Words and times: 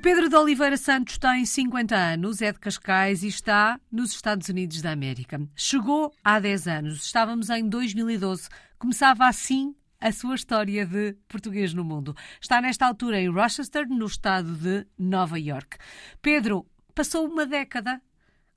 O 0.00 0.02
Pedro 0.02 0.30
de 0.30 0.34
Oliveira 0.34 0.78
Santos 0.78 1.18
tem 1.18 1.44
50 1.44 1.94
anos, 1.94 2.40
é 2.40 2.50
de 2.50 2.58
Cascais 2.58 3.22
e 3.22 3.26
está 3.26 3.78
nos 3.92 4.12
Estados 4.12 4.48
Unidos 4.48 4.80
da 4.80 4.92
América. 4.92 5.38
Chegou 5.54 6.10
há 6.24 6.40
10 6.40 6.68
anos, 6.68 7.04
estávamos 7.04 7.50
em 7.50 7.68
2012. 7.68 8.48
Começava 8.78 9.26
assim 9.28 9.74
a 10.00 10.10
sua 10.10 10.36
história 10.36 10.86
de 10.86 11.14
português 11.28 11.74
no 11.74 11.84
mundo. 11.84 12.16
Está 12.40 12.62
nesta 12.62 12.86
altura 12.86 13.20
em 13.20 13.28
Rochester, 13.28 13.86
no 13.90 14.06
estado 14.06 14.54
de 14.54 14.86
Nova 14.98 15.38
York. 15.38 15.76
Pedro, 16.22 16.64
passou 16.94 17.28
uma 17.28 17.44
década 17.44 18.00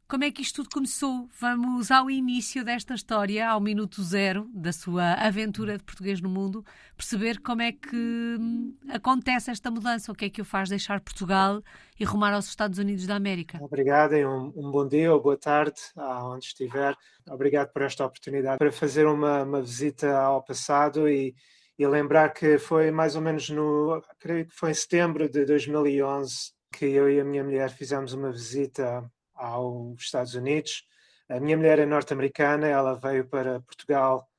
como 0.07 0.23
é 0.23 0.31
que 0.31 0.41
isto 0.41 0.57
tudo 0.57 0.69
começou? 0.73 1.27
Vamos 1.39 1.89
ao 1.89 2.09
início 2.09 2.63
desta 2.63 2.93
história, 2.93 3.49
ao 3.49 3.59
minuto 3.59 4.03
zero 4.03 4.49
da 4.53 4.71
sua 4.71 5.13
aventura 5.13 5.77
de 5.77 5.83
português 5.83 6.21
no 6.21 6.29
mundo, 6.29 6.63
perceber 6.95 7.39
como 7.39 7.61
é 7.61 7.71
que 7.71 7.95
hum, 8.39 8.75
acontece 8.89 9.49
esta 9.49 9.71
mudança, 9.71 10.11
o 10.11 10.15
que 10.15 10.25
é 10.25 10.29
que 10.29 10.41
o 10.41 10.45
faz 10.45 10.69
deixar 10.69 10.99
Portugal 11.01 11.61
e 11.99 12.03
rumar 12.03 12.33
aos 12.33 12.47
Estados 12.47 12.77
Unidos 12.77 13.07
da 13.07 13.15
América. 13.15 13.57
Obrigado 13.61 14.13
e 14.15 14.25
um, 14.25 14.53
um 14.55 14.69
bom 14.69 14.87
dia 14.87 15.13
ou 15.13 15.21
boa 15.21 15.37
tarde, 15.37 15.79
aonde 15.95 16.45
estiver. 16.45 16.95
Obrigado 17.29 17.71
por 17.71 17.81
esta 17.81 18.05
oportunidade 18.05 18.57
para 18.57 18.71
fazer 18.71 19.07
uma, 19.07 19.43
uma 19.43 19.61
visita 19.61 20.15
ao 20.15 20.43
passado 20.43 21.09
e, 21.09 21.33
e 21.79 21.87
lembrar 21.87 22.33
que 22.33 22.57
foi 22.57 22.91
mais 22.91 23.15
ou 23.15 23.21
menos 23.21 23.49
no, 23.49 24.01
creio 24.19 24.45
que 24.45 24.53
foi 24.53 24.71
em 24.71 24.75
setembro 24.75 25.29
de 25.29 25.45
2011 25.45 26.53
que 26.73 26.85
eu 26.85 27.09
e 27.09 27.19
a 27.19 27.23
minha 27.23 27.43
mulher 27.43 27.69
fizemos 27.69 28.13
uma 28.13 28.31
visita 28.31 29.09
aos 29.43 30.01
Estados 30.01 30.33
Unidos. 30.35 30.85
A 31.29 31.39
minha 31.39 31.55
mulher 31.57 31.79
é 31.79 31.85
norte-americana, 31.85 32.67
ela 32.67 32.95
veio 32.95 33.27
para 33.27 33.61
Portugal 33.61 34.29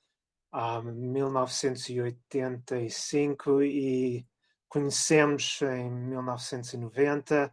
em 0.55 0.93
1985 0.93 3.63
e 3.63 4.27
conhecemos 4.69 5.61
em 5.63 5.91
1990 5.91 7.53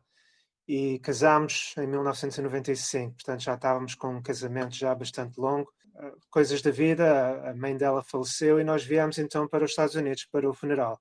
e 0.68 1.00
casámos 1.00 1.74
em 1.78 1.88
1995, 1.88 3.16
portanto 3.16 3.42
já 3.42 3.56
estávamos 3.56 3.96
com 3.96 4.16
um 4.16 4.22
casamento 4.22 4.76
já 4.76 4.94
bastante 4.96 5.40
longo. 5.40 5.72
Coisas 6.30 6.62
da 6.62 6.72
vida, 6.72 7.50
a 7.50 7.54
mãe 7.54 7.76
dela 7.76 8.04
faleceu 8.04 8.60
e 8.60 8.64
nós 8.64 8.84
viemos 8.84 9.18
então 9.18 9.48
para 9.48 9.66
os 9.66 9.72
Estados 9.72 9.96
Unidos 9.96 10.26
para 10.32 10.50
o 10.50 10.54
funeral. 10.54 11.00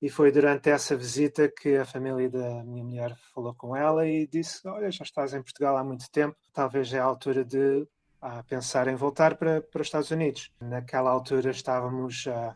E 0.00 0.10
foi 0.10 0.30
durante 0.30 0.68
essa 0.68 0.94
visita 0.94 1.48
que 1.48 1.76
a 1.76 1.84
família 1.84 2.28
da 2.28 2.62
minha 2.64 2.84
mulher 2.84 3.16
falou 3.34 3.54
com 3.54 3.74
ela 3.74 4.06
e 4.06 4.26
disse: 4.26 4.66
Olha, 4.68 4.90
já 4.90 5.04
estás 5.04 5.32
em 5.32 5.42
Portugal 5.42 5.76
há 5.76 5.84
muito 5.84 6.10
tempo, 6.10 6.36
talvez 6.52 6.92
é 6.92 6.98
a 6.98 7.04
altura 7.04 7.44
de 7.44 7.86
a 8.20 8.42
pensar 8.42 8.88
em 8.88 8.94
voltar 8.94 9.36
para, 9.36 9.60
para 9.60 9.80
os 9.80 9.86
Estados 9.86 10.10
Unidos. 10.10 10.50
Naquela 10.60 11.10
altura 11.10 11.50
estávamos 11.50 12.26
uh, 12.26 12.54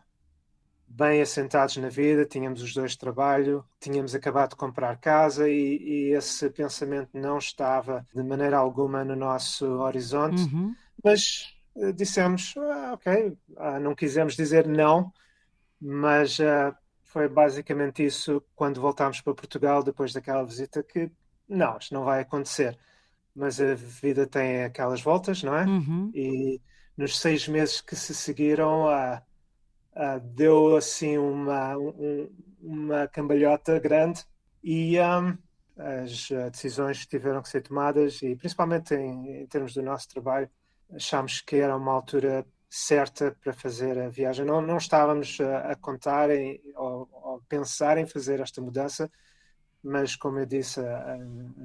bem 0.87 1.21
assentados 1.21 1.77
na 1.77 1.87
vida, 1.87 2.25
tínhamos 2.25 2.61
os 2.61 2.73
dois 2.73 2.95
trabalho, 2.95 3.63
tínhamos 3.79 4.13
acabado 4.13 4.51
de 4.51 4.55
comprar 4.57 4.97
casa 4.97 5.49
e, 5.49 5.77
e 5.77 6.13
esse 6.13 6.49
pensamento 6.49 7.09
não 7.13 7.37
estava 7.37 8.05
de 8.13 8.23
maneira 8.23 8.57
alguma 8.57 9.05
no 9.05 9.15
nosso 9.15 9.65
horizonte, 9.65 10.41
uhum. 10.41 10.73
mas 11.03 11.55
uh, 11.75 11.93
dissemos: 11.93 12.53
ah, 12.57 12.91
Ok, 12.93 13.37
uh, 13.51 13.79
não 13.79 13.95
quisemos 13.95 14.35
dizer 14.35 14.67
não, 14.67 15.11
mas 15.79 16.37
foi 17.11 17.27
basicamente 17.27 18.05
isso 18.05 18.41
quando 18.55 18.79
voltámos 18.79 19.19
para 19.19 19.33
Portugal 19.33 19.83
depois 19.83 20.13
daquela 20.13 20.45
visita 20.45 20.81
que 20.81 21.11
não, 21.47 21.77
isto 21.77 21.93
não 21.93 22.05
vai 22.05 22.21
acontecer. 22.21 22.77
Mas 23.35 23.59
a 23.59 23.75
vida 23.75 24.25
tem 24.25 24.63
aquelas 24.63 25.01
voltas, 25.01 25.43
não 25.43 25.55
é? 25.55 25.65
Uhum. 25.65 26.09
E 26.13 26.61
nos 26.95 27.19
seis 27.19 27.47
meses 27.49 27.81
que 27.81 27.97
se 27.97 28.15
seguiram, 28.15 28.87
a, 28.87 29.21
a, 29.93 30.17
deu 30.19 30.77
assim 30.77 31.17
uma, 31.17 31.77
um, 31.77 32.29
uma 32.61 33.07
cambalhota 33.09 33.77
grande 33.77 34.23
e 34.63 34.97
um, 34.99 35.37
as 35.77 36.29
decisões 36.51 37.05
tiveram 37.05 37.41
que 37.41 37.49
ser 37.49 37.61
tomadas 37.61 38.21
e 38.21 38.35
principalmente 38.37 38.93
em, 38.95 39.41
em 39.41 39.47
termos 39.47 39.73
do 39.73 39.81
nosso 39.81 40.07
trabalho, 40.07 40.49
achámos 40.93 41.41
que 41.41 41.57
era 41.57 41.75
uma 41.75 41.91
altura 41.91 42.45
certa 42.73 43.35
para 43.43 43.51
fazer 43.51 43.99
a 43.99 44.07
viagem. 44.07 44.45
Não, 44.45 44.61
não 44.61 44.77
estávamos 44.77 45.37
a, 45.41 45.71
a 45.71 45.75
contar 45.75 46.29
em, 46.31 46.61
ou, 46.73 47.09
ou, 47.11 47.41
pensar 47.49 47.97
em 47.97 48.07
fazer 48.07 48.39
esta 48.39 48.61
mudança, 48.61 49.11
mas 49.83 50.15
como 50.15 50.39
eu 50.39 50.45
disse, 50.45 50.79
a, 50.79 51.15
a 51.15 51.17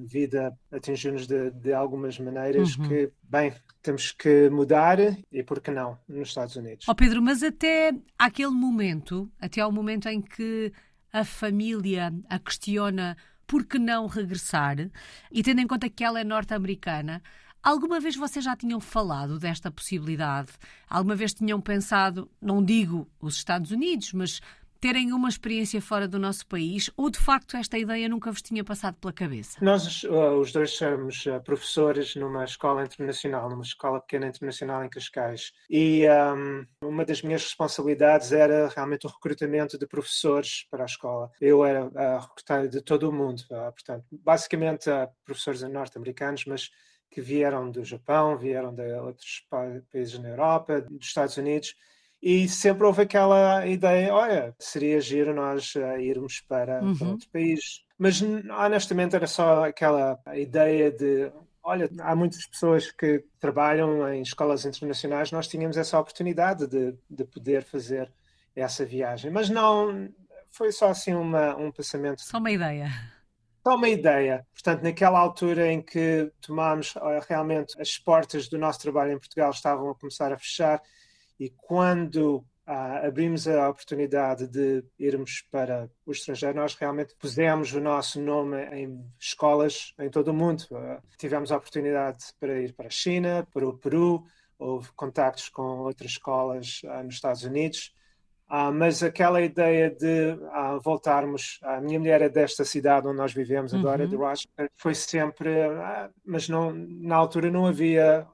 vida 0.05 0.53
atingiu-nos 0.72 1.28
de, 1.28 1.53
de, 1.53 1.72
algumas 1.72 2.19
maneiras 2.19 2.77
uhum. 2.77 2.89
que, 2.89 3.12
bem, 3.22 3.55
temos 3.81 4.11
que 4.11 4.50
mudar 4.50 4.99
e 5.31 5.45
por 5.45 5.61
que 5.61 5.71
não 5.71 5.97
nos 6.09 6.28
Estados 6.28 6.56
Unidos. 6.56 6.89
Oh 6.89 6.95
Pedro, 6.95 7.22
mas 7.22 7.41
até 7.41 7.95
aquele 8.19 8.50
momento, 8.50 9.31
até 9.41 9.61
ao 9.61 9.71
momento 9.71 10.09
em 10.09 10.21
que 10.21 10.72
a 11.12 11.25
família 11.25 12.12
a 12.28 12.39
questiona 12.41 13.16
por 13.47 13.65
que 13.65 13.78
não 13.78 14.09
regressar, 14.09 14.91
e 15.31 15.41
tendo 15.41 15.61
em 15.61 15.69
conta 15.69 15.89
que 15.89 16.03
ela 16.03 16.19
é 16.19 16.25
norte-americana, 16.25 17.22
Alguma 17.66 17.99
vez 17.99 18.15
vocês 18.15 18.44
já 18.44 18.54
tinham 18.54 18.78
falado 18.78 19.41
desta 19.41 19.72
possibilidade? 19.72 20.53
Alguma 20.88 21.16
vez 21.16 21.34
tinham 21.34 21.60
pensado, 21.60 22.31
não 22.41 22.65
digo 22.65 23.10
os 23.21 23.34
Estados 23.38 23.72
Unidos, 23.72 24.12
mas 24.12 24.41
terem 24.81 25.12
uma 25.12 25.28
experiência 25.28 25.82
fora 25.82 26.06
do 26.06 26.16
nosso 26.16 26.47
país 26.47 26.88
ou 26.97 27.10
de 27.10 27.19
facto 27.19 27.56
esta 27.56 27.77
ideia 27.77 28.09
nunca 28.09 28.31
vos 28.31 28.41
tinha 28.41 28.62
passado 28.62 28.94
pela 29.00 29.12
cabeça? 29.12 29.59
Nós 29.60 30.04
uh, 30.04 30.38
os 30.38 30.53
dois 30.53 30.77
somos 30.77 31.27
uh, 31.27 31.43
professores 31.43 32.15
numa 32.15 32.44
escola 32.44 32.84
internacional, 32.84 33.50
numa 33.50 33.65
escola 33.65 34.00
pequena 34.00 34.28
internacional 34.28 34.84
em 34.84 34.88
Cascais 34.88 35.50
e 35.69 36.04
um, 36.09 36.65
uma 36.81 37.04
das 37.04 37.21
minhas 37.21 37.43
responsabilidades 37.43 38.31
era 38.31 38.69
realmente 38.69 39.09
o 39.09 39.10
recrutamento 39.10 39.77
de 39.77 39.88
professores 39.88 40.69
para 40.71 40.84
a 40.84 40.87
escola. 40.87 41.33
Eu 41.41 41.65
era 41.65 41.87
uh, 41.87 42.21
recrutar 42.21 42.69
de 42.69 42.81
todo 42.81 43.09
o 43.09 43.12
mundo, 43.12 43.41
uh, 43.50 43.72
portanto, 43.72 44.04
basicamente 44.12 44.88
professores 45.25 45.62
norte-americanos, 45.62 46.44
mas 46.47 46.71
que 47.11 47.21
vieram 47.21 47.71
do 47.71 47.84
Japão, 47.84 48.37
vieram 48.37 48.75
de 48.75 48.93
outros 48.94 49.47
países 49.91 50.19
na 50.19 50.28
Europa, 50.28 50.81
dos 50.81 51.06
Estados 51.06 51.37
Unidos, 51.37 51.75
e 52.22 52.49
sempre 52.49 52.84
houve 52.84 53.03
aquela 53.03 53.67
ideia, 53.67 54.12
olha, 54.12 54.55
seria 54.59 55.00
giro 55.00 55.34
nós 55.34 55.75
uh, 55.75 55.99
irmos 55.99 56.41
para, 56.41 56.83
uhum. 56.83 56.97
para 56.97 57.09
outro 57.09 57.28
país. 57.31 57.84
Mas 57.99 58.21
honestamente 58.22 59.15
era 59.15 59.27
só 59.27 59.65
aquela 59.65 60.19
ideia 60.34 60.91
de, 60.91 61.31
olha, 61.62 61.89
há 62.00 62.16
muitas 62.16 62.47
pessoas 62.47 62.91
que 62.91 63.25
trabalham 63.39 64.12
em 64.12 64.22
escolas 64.22 64.65
internacionais, 64.65 65.31
nós 65.31 65.49
tínhamos 65.49 65.77
essa 65.77 65.99
oportunidade 65.99 66.66
de, 66.66 66.95
de 67.09 67.25
poder 67.25 67.62
fazer 67.62 68.12
essa 68.55 68.84
viagem. 68.84 69.31
Mas 69.31 69.49
não, 69.49 70.09
foi 70.50 70.72
só 70.72 70.89
assim 70.89 71.15
uma, 71.15 71.56
um 71.56 71.71
pensamento. 71.71 72.22
Só 72.22 72.39
uma 72.39 72.50
ideia. 72.50 72.89
Só 73.66 73.75
uma 73.75 73.88
ideia. 73.88 74.47
Portanto, 74.53 74.84
naquela 74.84 75.19
altura 75.19 75.72
em 75.72 75.82
que 75.82 76.31
tomámos 76.41 76.94
realmente 77.28 77.75
as 77.81 77.99
portas 77.99 78.49
do 78.49 78.56
nosso 78.56 78.78
trabalho 78.78 79.10
em 79.10 79.19
Portugal 79.19 79.50
estavam 79.50 79.91
a 79.91 79.94
começar 79.97 80.32
a 80.32 80.38
fechar 80.38 80.81
e 81.37 81.50
quando 81.50 82.47
ah, 82.65 83.04
abrimos 83.04 83.49
a 83.49 83.69
oportunidade 83.69 84.47
de 84.47 84.84
irmos 84.97 85.44
para 85.50 85.91
o 86.06 86.12
estrangeiro, 86.12 86.54
nós 86.54 86.77
realmente 86.77 87.16
pusemos 87.19 87.72
o 87.72 87.81
nosso 87.81 88.21
nome 88.21 88.56
em 88.66 89.04
escolas 89.19 89.93
em 89.98 90.09
todo 90.10 90.28
o 90.28 90.33
mundo. 90.33 90.65
Ah, 90.72 91.03
tivemos 91.19 91.50
a 91.50 91.56
oportunidade 91.56 92.19
para 92.38 92.60
ir 92.60 92.72
para 92.72 92.87
a 92.87 92.91
China, 92.91 93.48
para 93.53 93.66
o 93.66 93.77
Peru, 93.77 94.25
houve 94.56 94.93
contactos 94.93 95.48
com 95.48 95.81
outras 95.81 96.12
escolas 96.12 96.83
ah, 96.87 97.03
nos 97.03 97.16
Estados 97.16 97.43
Unidos 97.43 97.93
ah, 98.49 98.71
mas 98.71 99.03
aquela 99.03 99.43
ideia 99.43 99.91
de 99.91 100.39
ah, 100.53 100.79
voltarmos, 100.83 101.59
a 101.62 101.81
minha 101.81 101.99
mulher 101.99 102.23
é 102.23 102.29
desta 102.29 102.65
cidade 102.65 103.09
onde 103.09 103.17
nós 103.17 103.33
vivemos 103.33 103.75
agora, 103.75 104.05
uhum. 104.05 104.09
de 104.09 104.17
Rochester, 104.17 104.71
foi 104.77 104.95
sempre, 104.95 105.62
ah, 105.62 106.09
mas 106.25 106.48
não, 106.48 106.72
na 106.72 107.16
altura 107.16 107.51
não 107.51 107.66
havia 107.66 108.27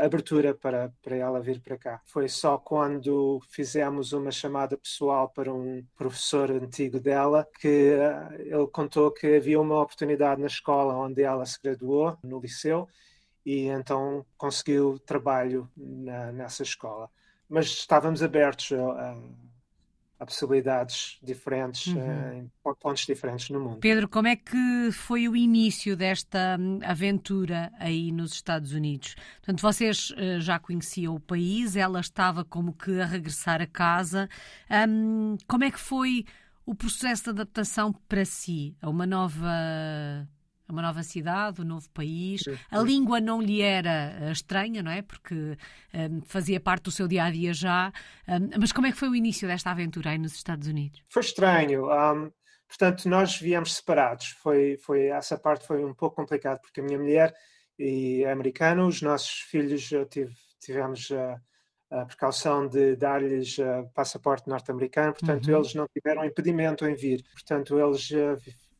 abertura 0.00 0.54
para, 0.54 0.92
para 1.02 1.16
ela 1.16 1.40
vir 1.40 1.60
para 1.60 1.76
cá. 1.76 2.00
Foi 2.04 2.28
só 2.28 2.56
quando 2.56 3.40
fizemos 3.48 4.12
uma 4.12 4.30
chamada 4.30 4.76
pessoal 4.76 5.28
para 5.28 5.52
um 5.52 5.82
professor 5.96 6.50
antigo 6.52 7.00
dela 7.00 7.48
que 7.58 7.96
ele 8.38 8.66
contou 8.70 9.10
que 9.10 9.36
havia 9.36 9.60
uma 9.60 9.80
oportunidade 9.80 10.40
na 10.40 10.46
escola 10.46 10.94
onde 10.94 11.22
ela 11.22 11.44
se 11.44 11.58
graduou, 11.60 12.16
no 12.22 12.38
liceu, 12.38 12.86
e 13.44 13.66
então 13.66 14.24
conseguiu 14.36 14.98
trabalho 15.00 15.68
na, 15.76 16.30
nessa 16.30 16.62
escola. 16.62 17.10
Mas 17.48 17.66
estávamos 17.66 18.22
abertos 18.22 18.70
a 18.72 19.16
a 20.24 20.26
possibilidades 20.26 21.18
diferentes 21.22 21.86
uhum. 21.86 22.32
Em 22.32 22.50
pontos 22.62 23.06
diferentes 23.06 23.50
no 23.50 23.60
mundo. 23.60 23.76
Pedro, 23.78 24.08
como 24.08 24.26
é 24.26 24.34
que 24.34 24.90
foi 24.92 25.28
o 25.28 25.36
início 25.36 25.96
desta 25.96 26.56
hum, 26.58 26.80
aventura 26.82 27.70
aí 27.78 28.10
nos 28.10 28.32
Estados 28.32 28.72
Unidos? 28.72 29.14
Portanto, 29.36 29.60
vocês 29.60 30.10
uh, 30.10 30.40
já 30.40 30.58
conheciam 30.58 31.14
o 31.14 31.20
país, 31.20 31.76
ela 31.76 32.00
estava 32.00 32.44
como 32.44 32.72
que 32.72 33.00
a 33.00 33.06
regressar 33.06 33.60
a 33.60 33.66
casa. 33.66 34.28
Um, 34.88 35.36
como 35.46 35.64
é 35.64 35.70
que 35.70 35.78
foi 35.78 36.24
o 36.66 36.74
processo 36.74 37.24
de 37.24 37.30
adaptação 37.30 37.92
para 38.08 38.24
si 38.24 38.74
a 38.80 38.88
uma 38.88 39.06
nova 39.06 40.26
uma 40.68 40.82
nova 40.82 41.02
cidade, 41.02 41.60
um 41.60 41.64
novo 41.64 41.88
país. 41.90 42.42
A 42.70 42.78
língua 42.80 43.20
não 43.20 43.40
lhe 43.40 43.60
era 43.60 44.16
eh, 44.20 44.32
estranha, 44.32 44.82
não 44.82 44.90
é? 44.90 45.02
Porque 45.02 45.34
um, 45.34 45.56
eh, 45.92 46.10
fazia 46.26 46.58
parte 46.58 46.84
do 46.84 46.90
seu 46.90 47.06
dia 47.06 47.24
a 47.24 47.30
dia 47.30 47.52
já. 47.52 47.92
Um, 48.28 48.58
mas 48.58 48.72
como 48.72 48.86
é 48.86 48.92
que 48.92 48.98
foi 48.98 49.08
o 49.08 49.14
início 49.14 49.46
desta 49.46 49.70
aventura 49.70 50.10
aí 50.10 50.18
nos 50.18 50.34
Estados 50.34 50.66
Unidos? 50.66 51.02
Foi 51.10 51.22
estranho. 51.22 51.86
Um, 51.86 52.30
Portanto, 52.66 53.08
nós 53.08 53.38
viemos 53.38 53.76
separados. 53.76 54.28
Foi, 54.42 54.76
foi, 54.78 55.06
essa 55.06 55.38
parte 55.38 55.66
foi 55.66 55.84
um 55.84 55.94
pouco 55.94 56.16
complicado, 56.16 56.60
porque 56.60 56.80
a 56.80 56.82
minha 56.82 56.98
mulher 56.98 57.32
é 57.78 58.30
americana, 58.30 58.84
os 58.84 59.00
nossos 59.00 59.40
filhos 59.42 59.88
tive, 60.10 60.34
tivemos 60.60 61.08
a, 61.12 61.40
a, 61.90 62.04
precaução 62.06 62.66
de 62.66 62.96
dar-lhes 62.96 63.56
passaporte 63.94 64.48
norte-americano, 64.48 65.12
portanto, 65.12 65.46
uhum. 65.48 65.56
eles 65.56 65.74
não 65.74 65.86
tiveram 65.86 66.24
impedimento 66.24 66.84
em 66.86 66.94
vir. 66.94 67.22
Portanto, 67.32 67.78
eles 67.78 68.10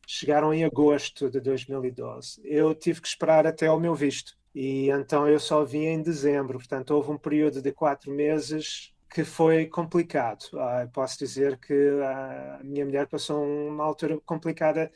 chegaram 0.07 0.53
em 0.53 0.63
agosto 0.63 1.29
de 1.29 1.39
2012. 1.39 2.41
Eu 2.43 2.73
tive 2.73 3.01
que 3.01 3.07
esperar 3.07 3.45
até 3.47 3.67
ao 3.67 3.79
meu 3.79 3.95
visto. 3.95 4.37
E 4.53 4.89
então 4.89 5.27
eu 5.27 5.39
só 5.39 5.65
vim 5.65 5.85
em 5.85 6.01
dezembro, 6.01 6.57
portanto 6.57 6.91
houve 6.91 7.11
um 7.11 7.17
período 7.17 7.61
de 7.61 7.73
quatro 7.73 8.09
meses 8.09 8.93
que 9.09 9.23
foi 9.23 9.65
complicado. 9.65 10.43
Uh, 10.53 10.89
posso 10.91 11.17
dizer 11.19 11.57
que 11.57 11.73
a 12.01 12.61
minha 12.63 12.85
mulher 12.85 13.07
passou 13.07 13.43
uma 13.45 13.83
altura 13.83 14.19
complicada 14.25 14.89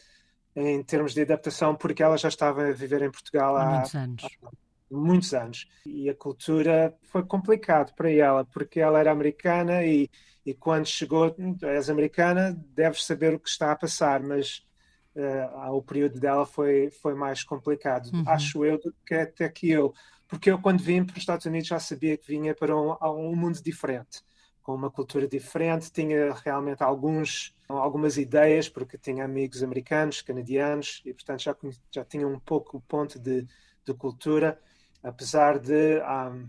em 0.55 0.81
termos 0.83 1.13
de 1.13 1.21
adaptação, 1.21 1.75
porque 1.75 2.03
ela 2.03 2.17
já 2.17 2.27
estava 2.27 2.67
a 2.67 2.71
viver 2.71 3.01
em 3.01 3.11
Portugal 3.11 3.55
há, 3.55 3.63
há 3.63 3.69
muitos 3.71 3.95
anos. 3.95 4.23
Há 4.43 4.49
muitos 4.91 5.33
anos. 5.33 5.67
E 5.85 6.09
a 6.09 6.15
cultura 6.15 6.93
foi 7.03 7.23
complicado 7.23 7.93
para 7.95 8.11
ela, 8.11 8.45
porque 8.45 8.79
ela 8.79 8.99
era 8.99 9.11
americana 9.11 9.85
e, 9.85 10.09
e 10.45 10.53
quando 10.53 10.85
chegou, 10.85 11.35
és 11.61 11.89
americana, 11.89 12.57
deves 12.73 13.05
saber 13.05 13.33
o 13.33 13.39
que 13.39 13.49
está 13.49 13.71
a 13.71 13.75
passar, 13.75 14.21
mas 14.21 14.65
uh, 15.15 15.71
o 15.71 15.81
período 15.81 16.19
dela 16.19 16.45
foi, 16.45 16.89
foi 16.89 17.13
mais 17.13 17.43
complicado, 17.43 18.09
uhum. 18.13 18.23
acho 18.27 18.65
eu, 18.65 18.79
do 18.79 18.93
que 19.05 19.15
até 19.15 19.49
que 19.49 19.69
eu 19.69 19.93
porque 20.29 20.51
eu 20.51 20.61
quando 20.61 20.81
vim 20.81 21.03
para 21.03 21.13
os 21.13 21.19
Estados 21.19 21.45
Unidos 21.47 21.67
já 21.67 21.79
sabia 21.79 22.15
que 22.15 22.27
vinha 22.27 22.53
para 22.53 22.77
um, 22.77 22.95
um 23.01 23.35
mundo 23.35 23.61
diferente, 23.63 24.21
com 24.61 24.75
uma 24.75 24.91
cultura 24.91 25.27
diferente, 25.27 25.91
tinha 25.91 26.31
realmente 26.45 26.83
alguns, 26.83 27.55
algumas 27.67 28.15
ideias, 28.15 28.69
porque 28.69 28.95
tinha 28.95 29.25
amigos 29.25 29.63
americanos, 29.63 30.21
canadianos, 30.21 31.01
e 31.03 31.13
portanto 31.13 31.41
já, 31.41 31.55
já 31.91 32.05
tinha 32.05 32.27
um 32.27 32.39
pouco 32.39 32.77
o 32.77 32.81
ponto 32.81 33.17
de, 33.19 33.47
de 33.83 33.93
cultura, 33.95 34.59
apesar 35.01 35.57
de 35.57 35.99
um, 35.99 36.47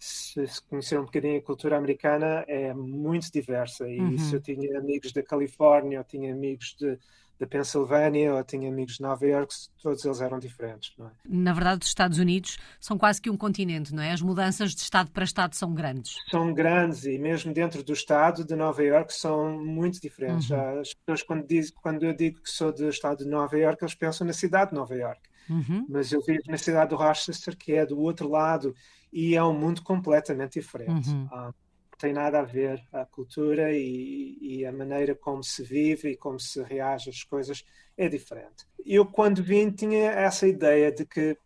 se, 0.00 0.44
se, 0.48 0.60
conhecer 0.62 0.98
um 0.98 1.04
bocadinho 1.04 1.38
a 1.38 1.42
cultura 1.42 1.76
americana 1.76 2.44
é 2.48 2.74
muito 2.74 3.30
diversa, 3.30 3.88
e 3.88 4.00
uhum. 4.00 4.18
se 4.18 4.34
eu 4.34 4.40
tinha 4.40 4.80
amigos 4.80 5.12
da 5.12 5.22
Califórnia, 5.22 5.98
eu 5.98 6.04
tinha 6.04 6.34
amigos 6.34 6.74
de 6.76 6.98
da 7.38 7.46
Pensilvânia 7.46 8.34
ou 8.34 8.42
tinha 8.44 8.68
amigos 8.68 8.94
de 8.94 9.02
Nova 9.02 9.26
York, 9.26 9.54
todos 9.82 10.04
eles 10.04 10.20
eram 10.20 10.38
diferentes. 10.38 10.94
É? 10.98 11.04
Na 11.28 11.52
verdade, 11.52 11.82
os 11.82 11.88
Estados 11.88 12.18
Unidos 12.18 12.56
são 12.80 12.96
quase 12.96 13.20
que 13.20 13.28
um 13.28 13.36
continente, 13.36 13.94
não 13.94 14.02
é? 14.02 14.12
As 14.12 14.22
mudanças 14.22 14.74
de 14.74 14.80
Estado 14.80 15.10
para 15.10 15.24
Estado 15.24 15.54
são 15.54 15.74
grandes. 15.74 16.16
São 16.30 16.52
grandes 16.52 17.04
e 17.04 17.18
mesmo 17.18 17.52
dentro 17.52 17.82
do 17.82 17.92
Estado 17.92 18.44
de 18.44 18.56
Nova 18.56 18.82
York 18.82 19.12
são 19.12 19.58
muito 19.58 20.00
diferentes. 20.00 20.50
Uhum. 20.50 20.80
As 20.80 20.94
pessoas, 20.94 21.22
quando, 21.22 21.46
diz, 21.46 21.70
quando 21.70 22.04
eu 22.04 22.14
digo 22.14 22.40
que 22.40 22.50
sou 22.50 22.72
do 22.72 22.88
Estado 22.88 23.24
de 23.24 23.30
Nova 23.30 23.56
York, 23.56 23.82
eles 23.82 23.94
pensam 23.94 24.26
na 24.26 24.32
cidade 24.32 24.70
de 24.70 24.76
Nova 24.76 24.94
York. 24.94 25.20
Uhum. 25.48 25.86
Mas 25.88 26.10
eu 26.12 26.20
vivo 26.22 26.42
na 26.48 26.58
cidade 26.58 26.90
do 26.90 26.96
Rochester, 26.96 27.56
que 27.56 27.72
é 27.72 27.86
do 27.86 27.98
outro 28.00 28.28
lado, 28.28 28.74
e 29.12 29.36
é 29.36 29.44
um 29.44 29.56
mundo 29.56 29.82
completamente 29.82 30.58
diferente. 30.60 31.10
Uhum. 31.10 31.28
Ah, 31.30 31.52
tem 31.98 32.12
nada 32.12 32.40
a 32.40 32.44
ver 32.44 32.82
a 32.92 33.04
cultura 33.06 33.72
e, 33.72 34.38
e, 34.40 34.66
a 34.66 34.72
maneira 34.72 35.14
como 35.14 35.42
se 35.42 35.62
vive 35.62 36.10
e 36.10 36.16
como 36.16 36.38
se 36.38 36.62
reage 36.62 37.10
às 37.10 37.24
coisas 37.24 37.64
é 37.96 38.08
diferente. 38.08 38.66
Eu 38.84 39.06
quando 39.06 39.42
vim 39.42 39.70
tinha 39.70 40.10
essa 40.10 40.46
ideia 40.46 40.92
de 40.92 41.06
que 41.06 41.38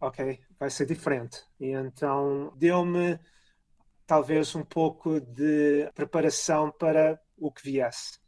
ok, 0.00 0.40
vai 0.58 0.70
ser 0.70 0.86
diferente 0.86 1.42
e 1.58 1.70
então 1.70 2.52
deu-me 2.56 3.18
talvez 4.06 4.54
um 4.54 4.64
pouco 4.64 5.20
de 5.20 5.90
preparação 5.94 6.70
para 6.70 7.20
o 7.36 7.50
que 7.50 7.62
viesse. 7.62 8.18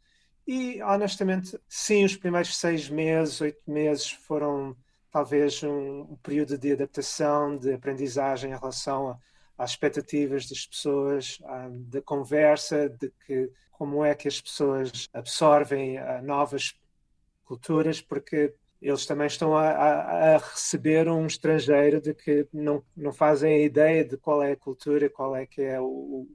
E 0.47 0.81
honestamente, 0.81 1.59
sim, 1.67 2.05
os 2.05 2.15
primeiros 2.15 2.55
seis 2.57 2.89
meses, 2.89 3.41
oito 3.41 3.61
meses 3.69 4.09
foram 4.09 4.75
talvez 5.11 5.61
um, 5.63 6.01
um 6.01 6.15
período 6.17 6.57
de 6.57 6.71
adaptação, 6.71 7.57
de 7.57 7.73
aprendizagem 7.73 8.51
em 8.51 8.55
relação 8.55 9.09
a 9.09 9.19
às 9.57 9.71
expectativas 9.71 10.47
das 10.47 10.65
pessoas, 10.65 11.39
da 11.87 12.01
conversa, 12.01 12.89
de 12.89 13.11
que 13.25 13.51
como 13.71 14.03
é 14.03 14.13
que 14.15 14.27
as 14.27 14.41
pessoas 14.41 15.07
absorvem 15.13 15.97
ah, 15.97 16.21
novas 16.21 16.75
culturas, 17.45 18.01
porque 18.01 18.53
eles 18.81 19.05
também 19.05 19.27
estão 19.27 19.55
a, 19.55 19.69
a, 19.69 20.35
a, 20.35 20.37
receber 20.37 21.07
um 21.07 21.25
estrangeiro 21.25 22.01
de 22.01 22.13
que 22.13 22.47
não, 22.53 22.83
não 22.95 23.11
fazem 23.11 23.53
a 23.53 23.65
ideia 23.65 24.05
de 24.05 24.17
qual 24.17 24.43
é 24.43 24.51
a 24.51 24.57
cultura, 24.57 25.09
qual 25.09 25.35
é 25.35 25.45
que 25.45 25.61
é 25.61 25.79
o, 25.79 26.27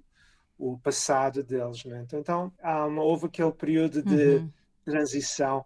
o 0.58 0.78
passado 0.78 1.42
deles. 1.42 1.84
Né? 1.84 2.02
Então, 2.04 2.20
então 2.20 2.52
uma, 2.88 3.02
houve 3.02 3.26
aquele 3.26 3.52
período 3.52 4.02
de 4.02 4.36
uhum. 4.36 4.50
transição 4.84 5.64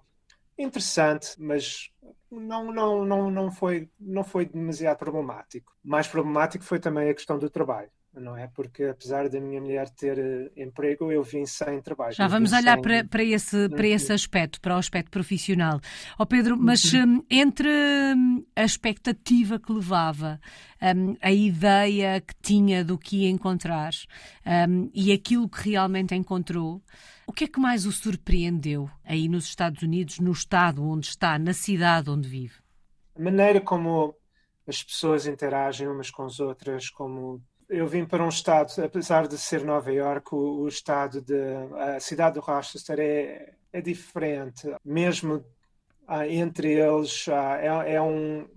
interessante, 0.58 1.34
mas 1.38 1.90
não, 2.30 2.72
não, 2.72 3.04
não, 3.04 3.30
não, 3.30 3.50
foi, 3.52 3.90
não 3.98 4.24
foi 4.24 4.46
demasiado 4.46 4.98
problemático. 4.98 5.72
Mais 5.82 6.08
problemático 6.08 6.64
foi 6.64 6.80
também 6.80 7.08
a 7.08 7.14
questão 7.14 7.38
do 7.38 7.50
trabalho. 7.50 7.90
Não 8.16 8.34
é? 8.34 8.46
Porque 8.46 8.84
apesar 8.84 9.28
da 9.28 9.38
minha 9.38 9.60
mulher 9.60 9.90
ter 9.90 10.18
uh, 10.18 10.50
emprego, 10.56 11.12
eu 11.12 11.22
vim 11.22 11.44
sem 11.44 11.82
trabalho. 11.82 12.14
Já 12.14 12.26
vamos 12.26 12.52
olhar 12.52 12.74
sem... 12.74 12.82
para, 12.82 13.04
para, 13.04 13.22
esse, 13.22 13.68
para 13.68 13.86
esse 13.86 14.10
aspecto, 14.10 14.58
para 14.58 14.74
o 14.74 14.78
aspecto 14.78 15.10
profissional. 15.10 15.80
Ó 16.18 16.22
oh, 16.22 16.26
Pedro, 16.26 16.56
mas 16.56 16.92
uhum. 16.94 17.18
um, 17.18 17.26
entre 17.30 17.68
hum, 17.68 18.42
a 18.56 18.64
expectativa 18.64 19.58
que 19.58 19.70
levava, 19.70 20.40
um, 20.80 21.14
a 21.20 21.30
ideia 21.30 22.18
que 22.20 22.34
tinha 22.40 22.82
do 22.82 22.96
que 22.96 23.24
ia 23.24 23.28
encontrar 23.28 23.92
um, 24.68 24.90
e 24.94 25.12
aquilo 25.12 25.46
que 25.46 25.70
realmente 25.70 26.14
encontrou, 26.14 26.82
o 27.26 27.32
que 27.32 27.44
é 27.44 27.48
que 27.48 27.60
mais 27.60 27.84
o 27.84 27.92
surpreendeu 27.92 28.88
aí 29.04 29.28
nos 29.28 29.44
Estados 29.44 29.82
Unidos, 29.82 30.20
no 30.20 30.32
estado 30.32 30.82
onde 30.82 31.06
está, 31.08 31.38
na 31.38 31.52
cidade 31.52 32.08
onde 32.08 32.28
vive? 32.28 32.54
A 33.14 33.22
maneira 33.22 33.60
como 33.60 34.14
as 34.66 34.82
pessoas 34.82 35.26
interagem 35.26 35.86
umas 35.86 36.10
com 36.10 36.24
as 36.24 36.40
outras, 36.40 36.88
como 36.88 37.42
eu 37.68 37.86
vim 37.86 38.04
para 38.04 38.24
um 38.24 38.28
estado, 38.28 38.72
apesar 38.82 39.26
de 39.26 39.36
ser 39.36 39.64
Nova 39.64 39.92
York, 39.92 40.34
o, 40.34 40.62
o 40.62 40.68
estado 40.68 41.20
de 41.20 41.34
a 41.74 42.00
cidade 42.00 42.34
do 42.34 42.40
Rochester 42.40 42.98
é, 43.00 43.54
é 43.72 43.80
diferente, 43.80 44.68
mesmo 44.84 45.44
ah, 46.06 46.26
entre 46.26 46.72
eles 46.72 47.26
ah, 47.28 47.58
é, 47.60 47.94
é, 47.94 48.02
um, 48.02 48.48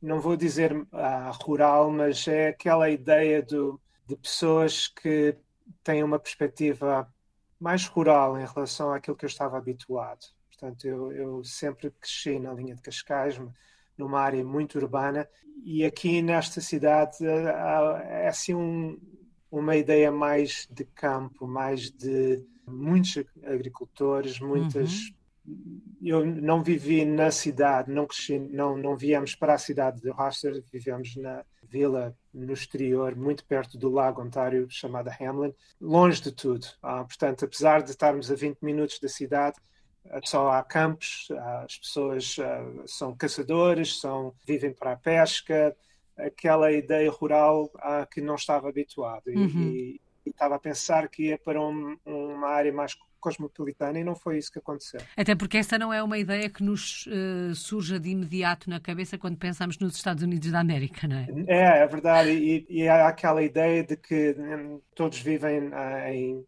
não 0.00 0.20
vou 0.20 0.36
dizer 0.36 0.86
ah, 0.92 1.30
rural, 1.42 1.90
mas 1.90 2.26
é 2.28 2.48
aquela 2.48 2.88
ideia 2.88 3.42
do, 3.42 3.80
de 4.06 4.16
pessoas 4.16 4.86
que 4.88 5.36
têm 5.82 6.02
uma 6.04 6.18
perspectiva 6.18 7.12
mais 7.58 7.86
rural 7.86 8.38
em 8.38 8.46
relação 8.46 8.92
àquilo 8.92 9.16
que 9.16 9.24
eu 9.24 9.28
estava 9.28 9.58
habituado. 9.58 10.26
Portanto, 10.48 10.86
eu, 10.86 11.12
eu 11.12 11.44
sempre 11.44 11.90
cresci 11.90 12.38
na 12.38 12.52
linha 12.52 12.74
de 12.74 12.82
Cascais, 12.82 13.38
numa 13.98 14.20
área 14.20 14.44
muito 14.44 14.78
urbana, 14.78 15.28
e 15.64 15.84
aqui 15.84 16.22
nesta 16.22 16.60
cidade 16.60 17.26
é 17.26 18.28
assim 18.28 18.54
um, 18.54 18.98
uma 19.50 19.76
ideia 19.76 20.10
mais 20.10 20.66
de 20.70 20.84
campo, 20.84 21.46
mais 21.46 21.90
de 21.90 22.44
muitos 22.66 23.24
agricultores, 23.44 24.38
muitas. 24.38 25.10
Uhum. 25.46 25.80
Eu 26.02 26.26
não 26.26 26.62
vivi 26.62 27.04
na 27.04 27.30
cidade, 27.30 27.90
não 27.90 28.06
cresci, 28.06 28.38
não, 28.38 28.76
não 28.76 28.96
viemos 28.96 29.34
para 29.34 29.54
a 29.54 29.58
cidade 29.58 30.00
de 30.00 30.10
Rochester, 30.10 30.62
vivemos 30.70 31.16
na 31.16 31.42
vila 31.62 32.16
no 32.32 32.52
exterior, 32.52 33.16
muito 33.16 33.44
perto 33.44 33.78
do 33.78 33.90
Lago 33.90 34.22
Ontário, 34.22 34.66
chamada 34.70 35.14
Hamlin, 35.18 35.54
longe 35.80 36.22
de 36.22 36.32
tudo. 36.32 36.66
Ah, 36.82 37.04
portanto, 37.04 37.44
apesar 37.44 37.82
de 37.82 37.90
estarmos 37.90 38.30
a 38.30 38.34
20 38.34 38.58
minutos 38.60 38.98
da 39.00 39.08
cidade, 39.08 39.56
só 40.24 40.50
há 40.50 40.62
campos, 40.62 41.28
as 41.64 41.78
pessoas 41.78 42.36
são 42.86 43.14
caçadores, 43.14 44.00
são, 44.00 44.32
vivem 44.46 44.72
para 44.72 44.92
a 44.92 44.96
pesca, 44.96 45.76
aquela 46.16 46.72
ideia 46.72 47.10
rural 47.10 47.70
que 48.10 48.20
não 48.20 48.34
estava 48.34 48.68
habituado. 48.68 49.28
Uhum. 49.28 49.72
E, 49.72 50.00
e, 50.26 50.30
estava 50.30 50.56
a 50.56 50.58
pensar 50.58 51.08
que 51.08 51.28
ia 51.28 51.38
para 51.38 51.60
um, 51.60 51.96
uma 52.04 52.48
área 52.48 52.72
mais 52.72 52.94
cosmopolitana 53.20 53.98
e 53.98 54.04
não 54.04 54.14
foi 54.14 54.38
isso 54.38 54.50
que 54.52 54.58
aconteceu. 54.58 55.00
Até 55.16 55.34
porque 55.34 55.58
essa 55.58 55.78
não 55.78 55.92
é 55.92 56.02
uma 56.02 56.18
ideia 56.18 56.48
que 56.48 56.62
nos 56.62 57.06
uh, 57.06 57.54
surja 57.54 57.98
de 57.98 58.10
imediato 58.10 58.70
na 58.70 58.80
cabeça 58.80 59.18
quando 59.18 59.36
pensamos 59.36 59.78
nos 59.78 59.96
Estados 59.96 60.22
Unidos 60.22 60.50
da 60.50 60.60
América, 60.60 61.06
não 61.06 61.16
é? 61.16 61.26
É, 61.46 61.78
é 61.82 61.86
verdade. 61.86 62.30
E, 62.30 62.66
e 62.68 62.88
há 62.88 63.08
aquela 63.08 63.42
ideia 63.42 63.82
de 63.84 63.96
que 63.96 64.34
hum, 64.38 64.80
todos 64.94 65.18
vivem 65.20 65.68
uh, 65.68 66.08
em 66.08 66.46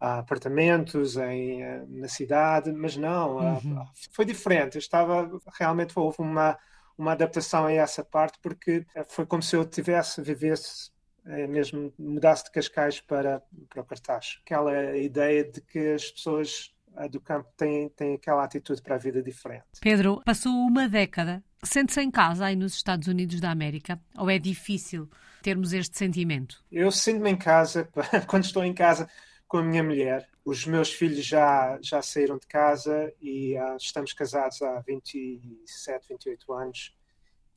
uh, 0.00 0.20
apartamentos 0.20 1.16
em, 1.16 1.62
na 1.88 2.08
cidade, 2.08 2.72
mas 2.72 2.96
não, 2.96 3.36
uhum. 3.36 3.84
foi 4.12 4.24
diferente. 4.24 4.78
estava 4.78 5.30
realmente 5.58 5.92
houve 5.98 6.20
uma 6.20 6.58
uma 6.98 7.12
adaptação 7.12 7.66
a 7.66 7.72
essa 7.72 8.02
parte 8.02 8.38
porque 8.40 8.86
foi 9.08 9.26
como 9.26 9.42
se 9.42 9.54
eu 9.54 9.66
tivesse 9.66 10.22
vivesse 10.22 10.90
é 11.26 11.46
mesmo 11.46 11.92
mudasse 11.98 12.44
de 12.44 12.52
Cascais 12.52 13.00
para, 13.00 13.42
para 13.68 13.82
o 13.82 13.84
Cartaz. 13.84 14.38
Aquela 14.44 14.96
ideia 14.96 15.44
de 15.44 15.60
que 15.60 15.92
as 15.92 16.10
pessoas 16.10 16.72
do 17.10 17.20
campo 17.20 17.48
têm, 17.56 17.88
têm 17.90 18.14
aquela 18.14 18.44
atitude 18.44 18.80
para 18.80 18.94
a 18.94 18.98
vida 18.98 19.22
diferente. 19.22 19.64
Pedro, 19.80 20.22
passou 20.24 20.52
uma 20.52 20.88
década. 20.88 21.42
Sente-se 21.62 22.00
em 22.00 22.10
casa 22.10 22.46
aí 22.46 22.56
nos 22.56 22.74
Estados 22.74 23.08
Unidos 23.08 23.40
da 23.40 23.50
América? 23.50 24.00
Ou 24.16 24.30
é 24.30 24.38
difícil 24.38 25.10
termos 25.42 25.72
este 25.72 25.98
sentimento? 25.98 26.64
Eu 26.70 26.90
sinto-me 26.90 27.30
em 27.30 27.36
casa, 27.36 27.88
quando 28.28 28.44
estou 28.44 28.64
em 28.64 28.72
casa, 28.72 29.08
com 29.48 29.58
a 29.58 29.62
minha 29.62 29.82
mulher. 29.82 30.28
Os 30.44 30.66
meus 30.66 30.92
filhos 30.92 31.24
já, 31.24 31.78
já 31.80 32.02
saíram 32.02 32.38
de 32.38 32.46
casa 32.46 33.12
e 33.20 33.56
uh, 33.58 33.76
estamos 33.76 34.12
casados 34.12 34.60
há 34.62 34.80
27, 34.80 36.08
28 36.08 36.52
anos 36.52 36.96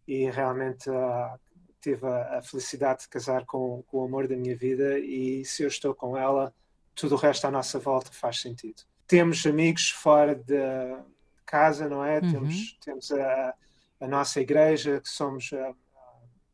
e 0.07 0.29
realmente 0.29 0.89
uh, 0.89 1.39
tive 1.81 2.05
a, 2.05 2.39
a, 2.39 2.41
felicidade 2.41 3.01
de 3.01 3.09
casar 3.09 3.45
com, 3.45 3.83
com, 3.87 3.99
o 3.99 4.03
amor 4.05 4.27
da 4.27 4.35
minha 4.35 4.55
vida 4.55 4.99
e 4.99 5.43
se 5.45 5.63
eu 5.63 5.67
estou 5.67 5.93
com 5.93 6.17
ela, 6.17 6.53
tudo 6.95 7.15
o 7.15 7.17
resto 7.17 7.45
à 7.45 7.51
nossa 7.51 7.79
volta 7.79 8.11
faz 8.11 8.41
sentido. 8.41 8.83
Temos 9.07 9.45
amigos 9.45 9.89
fora 9.89 10.35
de 10.35 10.55
casa, 11.45 11.87
não 11.87 12.03
é? 12.03 12.19
Uhum. 12.19 12.31
Temos, 12.31 12.77
temos 12.83 13.11
a, 13.11 13.55
a, 14.01 14.07
nossa 14.07 14.39
igreja, 14.39 15.01
que 15.01 15.09
somos 15.09 15.51
uh, 15.51 15.75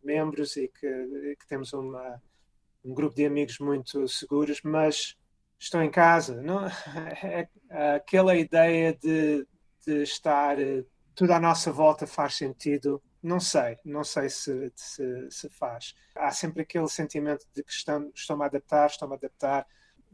membros 0.04 0.56
e 0.56 0.70
que, 0.70 1.36
que 1.38 1.48
temos 1.48 1.74
uma, 1.74 2.22
um 2.84 2.94
grupo 2.94 3.16
de 3.16 3.26
amigos 3.26 3.60
muito 3.60 4.08
seguros, 4.08 4.62
mas 4.64 5.18
estou 5.60 5.82
em 5.82 5.90
casa. 5.90 6.42
Não, 6.42 6.66
é, 7.24 7.48
aquela 7.96 8.36
ideia 8.36 8.94
de, 8.94 9.48
de 9.86 10.04
estar 10.04 10.60
eh, 10.60 10.84
tudo 11.14 11.32
à 11.32 11.40
nossa 11.40 11.72
volta 11.72 12.06
faz 12.06 12.36
sentido. 12.36 13.02
Não 13.22 13.40
sei, 13.40 13.78
não 13.84 14.04
sei 14.04 14.30
se, 14.30 14.72
se, 14.76 15.28
se 15.32 15.50
faz. 15.50 15.96
Há 16.16 16.32
sempre 16.32 16.62
aquele 16.62 16.88
sentimento 16.88 17.46
de 17.56 17.64
que 17.64 17.72
estou, 17.72 18.12
estou-me 18.14 18.44
a 18.44 18.48
adaptar, 18.48 18.88
estou-me 18.88 19.16
a 19.16 19.18
adaptar, 19.18 19.66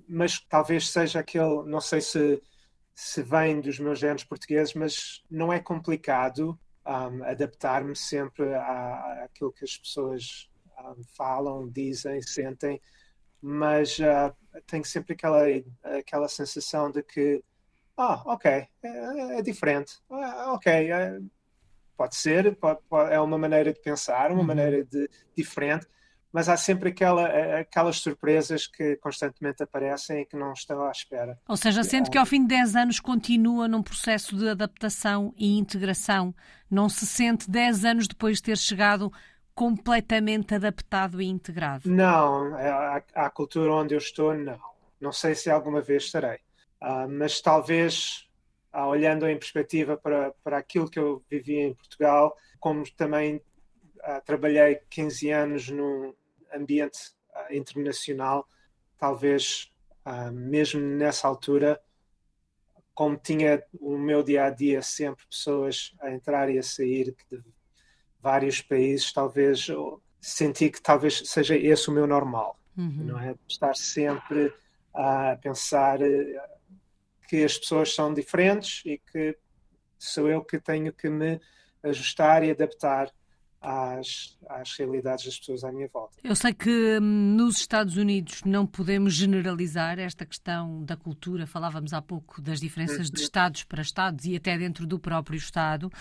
mas 0.08 0.40
talvez 0.40 0.90
seja 0.90 1.20
aquele, 1.20 1.64
não 1.66 1.82
sei 1.82 2.00
se, 2.00 2.42
se 2.94 3.22
vem 3.22 3.60
dos 3.60 3.80
meus 3.80 4.00
genes 4.00 4.24
portugueses, 4.24 4.74
mas 4.74 5.24
não 5.30 5.52
é 5.52 5.60
complicado 5.60 6.58
um, 6.86 7.24
adaptar-me 7.24 7.96
sempre 7.96 8.54
àquilo 8.56 9.52
que 9.52 9.66
as 9.66 9.78
pessoas 9.78 10.50
um, 10.80 11.04
falam, 11.16 11.70
dizem, 11.70 12.22
sentem 12.22 12.82
mas 13.42 13.98
uh, 14.00 14.34
tenho 14.68 14.86
sempre 14.86 15.14
aquela, 15.14 15.44
aquela 15.98 16.28
sensação 16.28 16.92
de 16.92 17.02
que, 17.02 17.44
ah, 17.98 18.22
ok, 18.26 18.52
é, 18.52 18.68
é 19.38 19.42
diferente, 19.42 20.00
ah, 20.10 20.54
ok, 20.54 20.92
é, 20.92 21.20
pode 21.98 22.16
ser, 22.16 22.56
pode, 22.56 22.80
pode, 22.90 23.14
é 23.14 23.20
uma 23.20 23.38
maneira 23.38 23.74
de 23.74 23.80
pensar, 23.80 24.32
uma 24.32 24.42
uhum. 24.42 24.48
maneira 24.48 24.84
de 24.84 25.10
diferente, 25.36 25.88
mas 26.32 26.48
há 26.48 26.56
sempre 26.56 26.90
aquela, 26.90 27.26
aquelas 27.60 27.98
surpresas 27.98 28.66
que 28.66 28.96
constantemente 28.98 29.62
aparecem 29.62 30.22
e 30.22 30.26
que 30.26 30.38
não 30.38 30.54
estão 30.54 30.82
à 30.86 30.92
espera. 30.92 31.38
Ou 31.48 31.58
seja, 31.58 31.84
sente 31.84 32.10
que 32.10 32.18
ao 32.18 32.26
fim 32.26 32.42
de 32.42 32.48
10 32.48 32.76
anos 32.76 33.00
continua 33.00 33.68
num 33.68 33.84
processo 33.84 34.38
de 34.38 34.48
adaptação 34.48 35.34
e 35.38 35.58
integração, 35.58 36.34
não 36.70 36.88
se 36.88 37.06
sente 37.06 37.52
10 37.52 37.84
anos 37.84 38.08
depois 38.08 38.38
de 38.38 38.44
ter 38.44 38.58
chegado 38.58 39.12
completamente 39.54 40.56
adaptado 40.56 41.22
e 41.22 41.26
integrado? 41.26 41.90
Não, 41.90 42.56
à, 42.56 43.04
à 43.14 43.30
cultura 43.30 43.74
onde 43.74 43.94
eu 43.94 43.98
estou, 43.98 44.34
não. 44.34 44.60
Não 45.00 45.12
sei 45.12 45.36
se 45.36 45.50
alguma 45.50 45.82
vez 45.82 46.04
estarei. 46.04 46.40
Uh, 46.82 47.08
mas 47.10 47.42
talvez, 47.42 48.28
uh, 48.74 48.86
olhando 48.86 49.28
em 49.28 49.38
perspectiva 49.38 49.98
para, 49.98 50.32
para 50.44 50.58
aquilo 50.58 50.90
que 50.90 51.00
eu 51.00 51.24
vivi 51.30 51.58
em 51.58 51.74
Portugal, 51.74 52.36
como 52.60 52.84
também 52.92 53.36
uh, 53.36 54.22
trabalhei 54.26 54.80
15 54.90 55.30
anos 55.32 55.70
num 55.70 56.14
ambiente 56.54 57.00
internacional, 57.50 58.46
talvez 58.98 59.72
mesmo 60.34 60.82
nessa 60.82 61.28
altura, 61.28 61.82
como 62.94 63.16
tinha 63.16 63.64
o 63.80 63.98
meu 63.98 64.22
dia 64.22 64.46
a 64.46 64.50
dia 64.50 64.82
sempre 64.82 65.26
pessoas 65.28 65.96
a 66.02 66.12
entrar 66.12 66.50
e 66.50 66.60
a 66.60 66.64
sair 66.64 67.16
vários 68.22 68.62
países, 68.62 69.12
talvez 69.12 69.68
senti 70.20 70.70
que 70.70 70.82
talvez 70.82 71.24
seja 71.26 71.56
esse 71.56 71.90
o 71.90 71.92
meu 71.92 72.06
normal, 72.06 72.58
uhum. 72.78 73.06
não 73.06 73.20
é? 73.20 73.36
Estar 73.48 73.76
sempre 73.76 74.54
a 74.94 75.38
pensar 75.42 76.02
eh, 76.02 76.50
que 77.28 77.44
as 77.44 77.58
pessoas 77.58 77.94
são 77.94 78.14
diferentes 78.14 78.84
e 78.86 78.98
que 78.98 79.38
sou 79.98 80.30
eu 80.30 80.44
que 80.44 80.60
tenho 80.60 80.94
que 80.94 81.10
me 81.10 81.40
ajustar 81.84 82.44
e 82.44 82.52
adaptar 82.52 83.12
às, 83.62 84.36
às 84.50 84.76
realidades 84.78 85.26
das 85.26 85.38
pessoas 85.38 85.64
à 85.64 85.72
minha 85.72 85.88
volta. 85.88 86.18
Eu 86.24 86.36
sei 86.36 86.54
que 86.54 86.98
hum, 87.00 87.36
nos 87.38 87.58
Estados 87.58 87.96
Unidos 87.96 88.42
não 88.44 88.66
podemos 88.66 89.14
generalizar 89.14 90.00
esta 90.00 90.26
questão 90.26 90.84
da 90.84 90.98
cultura. 90.98 91.46
Falávamos 91.46 91.94
há 91.94 92.02
pouco 92.02 92.42
das 92.42 92.60
diferenças 92.60 93.12
de 93.12 93.20
uhum. 93.20 93.24
Estados 93.24 93.64
para 93.64 93.82
Estados 93.82 94.26
e 94.26 94.36
até 94.36 94.58
dentro 94.58 94.88
do 94.88 95.00
próprio 95.00 95.38
Estado, 95.38 95.92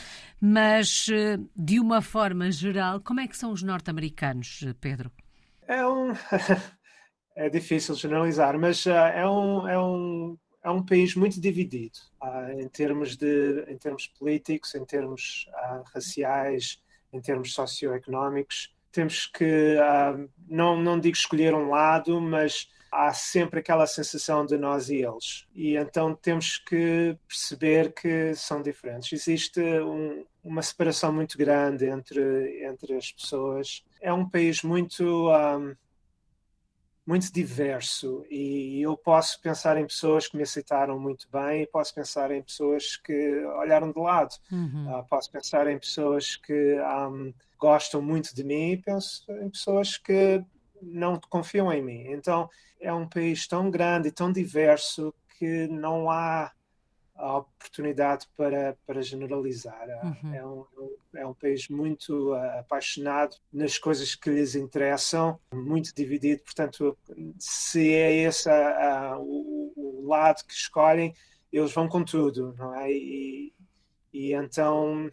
mas 0.40 1.06
eh, 1.12 1.38
de 1.54 1.78
uma 1.78 2.00
forma 2.00 2.50
geral, 2.50 3.00
como 3.00 3.20
é 3.20 3.28
que 3.28 3.36
são 3.36 3.52
os 3.52 3.62
norte-americanos, 3.62 4.64
Pedro? 4.80 5.12
É 5.68 5.86
um. 5.86 6.12
é 7.36 7.50
difícil 7.50 7.94
generalizar, 7.94 8.58
mas 8.58 8.86
uh, 8.86 8.90
é 8.90 9.28
um. 9.28 9.68
É 9.68 9.78
um 9.78 10.38
é 10.62 10.70
um 10.70 10.84
país 10.84 11.14
muito 11.14 11.40
dividido 11.40 11.98
uh, 12.22 12.60
em 12.60 12.68
termos 12.68 13.16
de 13.16 13.64
em 13.66 13.78
termos 13.78 14.06
políticos, 14.06 14.74
em 14.74 14.84
termos 14.84 15.48
uh, 15.48 15.82
raciais, 15.94 16.78
em 17.12 17.20
termos 17.20 17.52
socioeconómicos. 17.52 18.74
Temos 18.92 19.26
que, 19.26 19.76
uh, 19.76 20.28
não, 20.48 20.80
não 20.80 20.98
digo 20.98 21.16
escolher 21.16 21.54
um 21.54 21.68
lado, 21.68 22.20
mas 22.20 22.68
há 22.90 23.12
sempre 23.12 23.60
aquela 23.60 23.86
sensação 23.86 24.44
de 24.44 24.56
nós 24.56 24.90
e 24.90 24.96
eles. 24.96 25.46
E 25.54 25.76
então 25.76 26.14
temos 26.14 26.58
que 26.58 27.16
perceber 27.26 27.92
que 27.92 28.34
são 28.34 28.60
diferentes. 28.60 29.12
Existe 29.12 29.60
um, 29.60 30.24
uma 30.42 30.62
separação 30.62 31.12
muito 31.12 31.38
grande 31.38 31.86
entre, 31.86 32.64
entre 32.64 32.96
as 32.96 33.12
pessoas. 33.12 33.84
É 34.00 34.12
um 34.12 34.28
país 34.28 34.62
muito. 34.62 35.28
Ah, 35.30 35.58
muito 37.07 37.33
diverso 37.33 38.25
e 38.30 38.83
eu 38.83 38.97
posso 38.97 39.40
pensar 39.40 39.76
em 39.76 39.87
pessoas 39.87 40.28
que 40.28 40.37
me 40.37 40.42
aceitaram 40.42 40.99
muito 40.99 41.26
bem 41.30 41.66
posso 41.73 41.95
pensar 41.95 42.30
em 42.30 42.42
pessoas 42.42 42.97
que 42.97 43.45
olharam 43.59 43.90
de 43.90 43.99
lado. 43.99 44.35
Uhum. 44.52 44.99
Uh, 44.99 45.04
posso 45.09 45.30
pensar 45.30 45.66
em 45.66 45.78
pessoas 45.78 46.37
que 46.37 46.78
um, 46.80 47.33
gostam 47.59 48.00
muito 48.00 48.35
de 48.35 48.45
mim 48.45 48.73
e 48.73 48.76
penso 48.76 49.25
em 49.42 49.50
pessoas 49.50 49.97
que 49.97 50.45
não 50.80 51.19
confiam 51.28 51.73
em 51.73 51.83
mim. 51.83 52.04
Então 52.12 52.49
é 52.80 52.92
um 52.92 53.09
país 53.09 53.47
tão 53.47 53.71
grande 53.71 54.09
e 54.09 54.12
tão 54.12 54.30
diverso 54.30 55.14
que 55.38 55.66
não 55.69 56.11
há 56.11 56.52
a 57.20 57.36
oportunidade 57.38 58.26
para, 58.34 58.76
para 58.86 59.02
generalizar. 59.02 59.86
Uhum. 60.02 60.34
É, 60.34 60.46
um, 60.46 60.64
é 61.16 61.26
um 61.26 61.34
país 61.34 61.68
muito 61.68 62.32
uh, 62.32 62.58
apaixonado 62.58 63.36
nas 63.52 63.78
coisas 63.78 64.14
que 64.14 64.30
lhes 64.30 64.54
interessam, 64.54 65.38
muito 65.52 65.94
dividido. 65.94 66.42
Portanto, 66.42 66.96
se 67.38 67.92
é 67.92 68.12
esse 68.22 68.48
o, 69.18 69.72
o, 69.76 70.08
lado 70.08 70.44
que 70.46 70.54
escolhem, 70.54 71.14
eles 71.52 71.72
vão 71.72 71.86
com 71.88 72.02
tudo, 72.02 72.54
não 72.56 72.74
é? 72.74 72.90
E, 72.90 73.52
e 74.12 74.32
então 74.32 75.10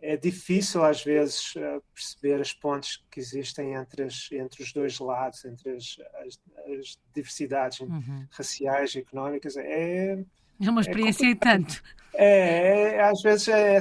é 0.00 0.16
difícil 0.16 0.82
às 0.82 1.02
vezes 1.04 1.54
uh, 1.56 1.82
perceber 1.94 2.40
as 2.40 2.52
pontes 2.54 3.02
que 3.10 3.20
existem 3.20 3.74
entre, 3.74 4.04
as, 4.04 4.30
entre 4.32 4.62
os 4.62 4.72
dois 4.72 4.98
lados, 4.98 5.44
entre 5.44 5.76
as, 5.76 5.96
as, 6.26 6.40
as 6.78 6.98
diversidades 7.14 7.80
uhum. 7.80 8.26
raciais 8.30 8.94
e 8.94 9.00
económicas. 9.00 9.56
É, 9.58 10.24
é 10.60 10.70
uma 10.70 10.80
experiência 10.80 11.26
é 11.26 11.30
e 11.30 11.34
tanto. 11.34 11.82
É, 12.14 12.96
é, 12.96 13.00
às 13.02 13.20
vezes 13.22 13.48
é, 13.48 13.80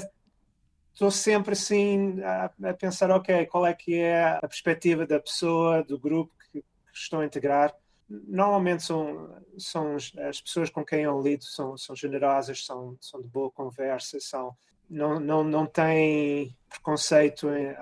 estou 0.94 1.12
sempre 1.12 1.54
assim 1.54 2.22
a, 2.22 2.52
a, 2.70 2.74
pensar, 2.74 3.12
ok, 3.12 3.46
qual 3.46 3.66
é 3.66 3.74
que 3.74 3.96
é 3.96 4.24
a 4.24 4.48
perspectiva 4.48 5.06
da 5.06 5.20
pessoa, 5.20 5.84
do 5.84 5.98
grupo 6.00 6.34
que, 6.52 6.62
que 6.62 6.68
estou 6.94 7.20
a 7.20 7.26
integrar. 7.26 7.74
Normalmente 8.10 8.84
são, 8.84 9.30
são 9.58 9.96
as 9.96 10.42
pessoas 10.42 10.70
com 10.70 10.84
quem 10.84 11.02
eu 11.02 11.22
lido 11.22 11.44
são, 11.44 11.78
são 11.78 11.96
generosas, 11.96 12.66
são, 12.66 12.98
são 13.00 13.22
de 13.22 13.28
boa 13.28 13.50
conversa, 13.50 14.20
são, 14.20 14.56
não, 14.90 15.20
não, 15.20 15.44
não 15.44 15.66
têm 15.66 16.56
preconceito 16.70 17.50
em, 17.50 17.76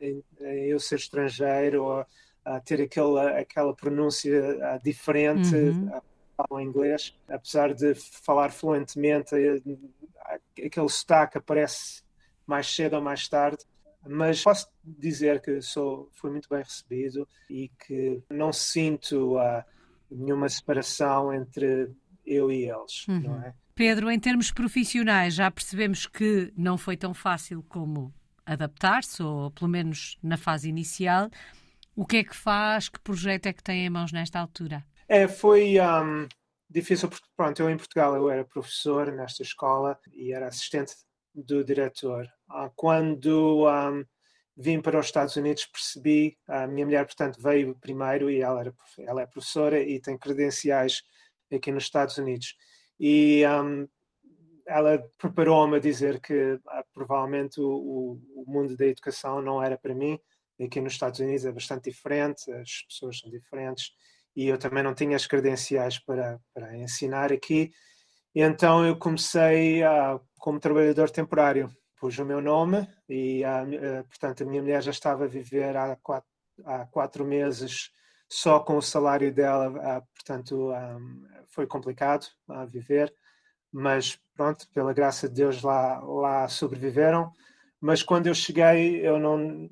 em, 0.00 0.24
em 0.40 0.64
eu 0.66 0.78
ser 0.78 0.96
estrangeiro 0.96 1.84
ou 1.84 2.06
a 2.44 2.60
ter 2.60 2.80
aquela, 2.80 3.38
aquela 3.38 3.74
pronúncia 3.74 4.80
diferente. 4.82 5.54
Uhum 5.54 6.00
falam 6.36 6.62
inglês, 6.62 7.16
apesar 7.28 7.74
de 7.74 7.94
falar 7.94 8.50
fluentemente, 8.50 9.34
eh, 9.34 9.60
aquele 10.66 10.88
sotaque 10.88 11.38
aparece 11.38 12.02
mais 12.46 12.66
cedo 12.66 12.96
ou 12.96 13.02
mais 13.02 13.28
tarde. 13.28 13.64
Mas 14.06 14.42
posso 14.42 14.68
dizer 14.84 15.40
que 15.40 15.62
sou, 15.62 16.10
fui 16.12 16.30
muito 16.30 16.48
bem 16.48 16.58
recebido 16.58 17.26
e 17.48 17.70
que 17.86 18.22
não 18.28 18.52
sinto 18.52 19.38
uh, 19.38 19.64
nenhuma 20.10 20.48
separação 20.48 21.32
entre 21.32 21.90
eu 22.26 22.52
e 22.52 22.68
eles, 22.68 23.08
uhum. 23.08 23.20
não 23.20 23.42
é? 23.42 23.54
Pedro, 23.74 24.10
em 24.10 24.20
termos 24.20 24.52
profissionais, 24.52 25.34
já 25.34 25.50
percebemos 25.50 26.06
que 26.06 26.52
não 26.56 26.78
foi 26.78 26.96
tão 26.96 27.12
fácil 27.12 27.62
como 27.68 28.14
adaptar-se, 28.46 29.22
ou 29.22 29.50
pelo 29.50 29.68
menos 29.68 30.16
na 30.22 30.36
fase 30.36 30.68
inicial. 30.68 31.28
O 31.96 32.06
que 32.06 32.18
é 32.18 32.24
que 32.24 32.36
faz? 32.36 32.88
Que 32.88 33.00
projeto 33.00 33.46
é 33.46 33.52
que 33.52 33.62
tem 33.62 33.84
em 33.84 33.90
mãos 33.90 34.12
nesta 34.12 34.38
altura? 34.38 34.84
É, 35.08 35.28
foi 35.28 35.78
um, 35.80 36.26
difícil 36.68 37.08
porque, 37.08 37.26
pronto, 37.36 37.60
eu 37.60 37.68
em 37.68 37.76
Portugal 37.76 38.16
eu 38.16 38.30
era 38.30 38.44
professor 38.44 39.12
nesta 39.12 39.42
escola 39.42 39.98
e 40.12 40.32
era 40.32 40.48
assistente 40.48 40.94
do 41.34 41.62
diretor. 41.62 42.26
Uh, 42.50 42.70
quando 42.74 43.68
um, 43.68 44.04
vim 44.56 44.80
para 44.80 44.98
os 44.98 45.06
Estados 45.06 45.36
Unidos 45.36 45.66
percebi, 45.66 46.38
a 46.48 46.66
minha 46.66 46.86
mulher, 46.86 47.04
portanto, 47.04 47.40
veio 47.40 47.78
primeiro 47.78 48.30
e 48.30 48.40
ela, 48.40 48.60
era, 48.60 48.74
ela 49.00 49.22
é 49.22 49.26
professora 49.26 49.80
e 49.80 50.00
tem 50.00 50.16
credenciais 50.16 51.02
aqui 51.52 51.70
nos 51.70 51.84
Estados 51.84 52.16
Unidos. 52.16 52.56
E 52.98 53.42
um, 53.46 53.86
ela 54.66 55.04
preparou-me 55.18 55.76
a 55.76 55.80
dizer 55.80 56.20
que 56.20 56.58
ah, 56.68 56.84
provavelmente 56.94 57.60
o, 57.60 58.18
o, 58.34 58.44
mundo 58.46 58.76
da 58.76 58.86
educação 58.86 59.42
não 59.42 59.62
era 59.62 59.76
para 59.76 59.94
mim. 59.94 60.18
Aqui 60.58 60.80
nos 60.80 60.94
Estados 60.94 61.20
Unidos 61.20 61.44
é 61.44 61.52
bastante 61.52 61.90
diferente, 61.90 62.50
as 62.52 62.82
pessoas 62.88 63.18
são 63.18 63.30
diferentes 63.30 63.90
e 64.34 64.48
eu 64.48 64.58
também 64.58 64.82
não 64.82 64.94
tinha 64.94 65.16
as 65.16 65.26
credenciais 65.26 65.98
para, 65.98 66.40
para 66.52 66.76
ensinar 66.76 67.32
aqui. 67.32 67.70
E 68.34 68.40
então 68.40 68.84
eu 68.84 68.96
comecei 68.96 69.82
uh, 69.82 70.20
como 70.38 70.60
trabalhador 70.60 71.10
temporário. 71.10 71.70
Pus 72.00 72.18
o 72.18 72.24
meu 72.24 72.40
nome 72.40 72.86
e, 73.08 73.42
uh, 73.44 74.04
portanto, 74.08 74.42
a 74.42 74.46
minha 74.46 74.60
mulher 74.60 74.82
já 74.82 74.90
estava 74.90 75.24
a 75.24 75.28
viver 75.28 75.76
há 75.76 75.96
quatro, 75.96 76.28
há 76.64 76.86
quatro 76.86 77.24
meses 77.24 77.90
só 78.28 78.58
com 78.60 78.76
o 78.76 78.82
salário 78.82 79.32
dela, 79.32 80.02
portanto, 80.14 80.72
foi 81.46 81.66
complicado 81.66 82.26
a 82.48 82.64
viver 82.64 83.14
mas 83.76 84.16
pronto, 84.36 84.68
pela 84.72 84.92
graça 84.92 85.28
de 85.28 85.34
Deus 85.34 85.60
lá, 85.60 85.98
lá 85.98 86.48
sobreviveram. 86.48 87.32
Mas 87.80 88.04
quando 88.04 88.28
eu 88.28 88.34
cheguei, 88.34 89.04
eu 89.04 89.18
não 89.18 89.68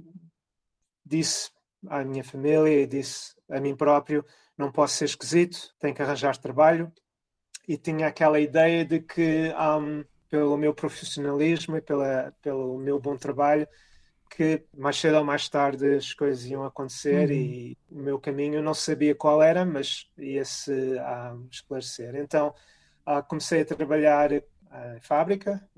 disse 1.06 1.50
à 1.86 2.02
minha 2.02 2.24
família 2.24 2.82
e 2.82 2.86
disse 2.86 3.32
a 3.48 3.60
mim 3.60 3.76
próprio: 3.76 4.26
não 4.56 4.70
posso 4.70 4.96
ser 4.96 5.06
esquisito, 5.06 5.74
tenho 5.78 5.94
que 5.94 6.02
arranjar 6.02 6.36
trabalho. 6.36 6.92
E 7.66 7.76
tinha 7.76 8.08
aquela 8.08 8.40
ideia 8.40 8.84
de 8.84 9.00
que, 9.00 9.52
um, 9.54 10.04
pelo 10.28 10.56
meu 10.56 10.74
profissionalismo 10.74 11.76
e 11.76 11.80
pela, 11.80 12.34
pelo 12.42 12.76
meu 12.78 12.98
bom 12.98 13.16
trabalho, 13.16 13.68
que 14.28 14.64
mais 14.76 14.96
cedo 14.96 15.18
ou 15.18 15.24
mais 15.24 15.48
tarde 15.48 15.94
as 15.94 16.14
coisas 16.14 16.44
iam 16.46 16.64
acontecer 16.64 17.28
uhum. 17.28 17.34
e 17.34 17.78
o 17.90 17.98
meu 17.98 18.18
caminho 18.18 18.62
não 18.62 18.74
sabia 18.74 19.14
qual 19.14 19.42
era, 19.42 19.64
mas 19.64 20.10
ia-se 20.18 20.72
um, 20.72 21.48
esclarecer. 21.50 22.16
Então, 22.16 22.54
Uh, 23.04 23.22
comecei 23.26 23.62
a 23.62 23.64
trabalhar 23.64 24.30
em 24.30 25.00
fábrica, 25.00 25.68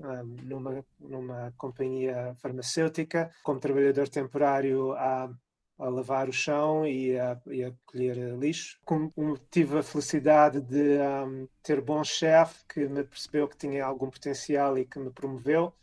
numa, 0.43 0.85
numa 0.99 1.53
companhia 1.57 2.35
farmacêutica, 2.37 3.31
como 3.43 3.59
trabalhador 3.59 4.07
temporário 4.07 4.93
a, 4.93 5.29
a 5.77 5.89
lavar 5.89 6.29
o 6.29 6.33
chão 6.33 6.85
e 6.85 7.17
a, 7.19 7.39
e 7.47 7.63
a 7.63 7.73
colher 7.85 8.15
lixo. 8.37 8.79
Como, 8.85 9.11
tive 9.51 9.79
a 9.79 9.83
felicidade 9.83 10.61
de 10.61 10.97
um, 10.99 11.47
ter 11.61 11.81
bom 11.81 12.03
chefe 12.03 12.63
que 12.67 12.87
me 12.87 13.03
percebeu 13.03 13.47
que 13.47 13.57
tinha 13.57 13.85
algum 13.85 14.09
potencial 14.09 14.77
e 14.77 14.85
que 14.85 14.99
me 14.99 15.11
promoveu. 15.11 15.73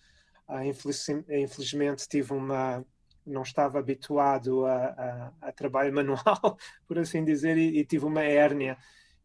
Uh, 0.48 0.62
infeliz, 0.62 1.08
infelizmente 1.28 2.08
tive 2.08 2.32
uma 2.32 2.84
não 3.24 3.42
estava 3.42 3.78
habituado 3.78 4.66
a, 4.66 5.32
a, 5.40 5.48
a 5.48 5.52
trabalho 5.52 5.92
manual, 5.94 6.58
por 6.88 6.98
assim 6.98 7.24
dizer, 7.24 7.56
e, 7.56 7.78
e 7.78 7.84
tive 7.84 8.04
uma 8.04 8.22
hérnia 8.22 8.76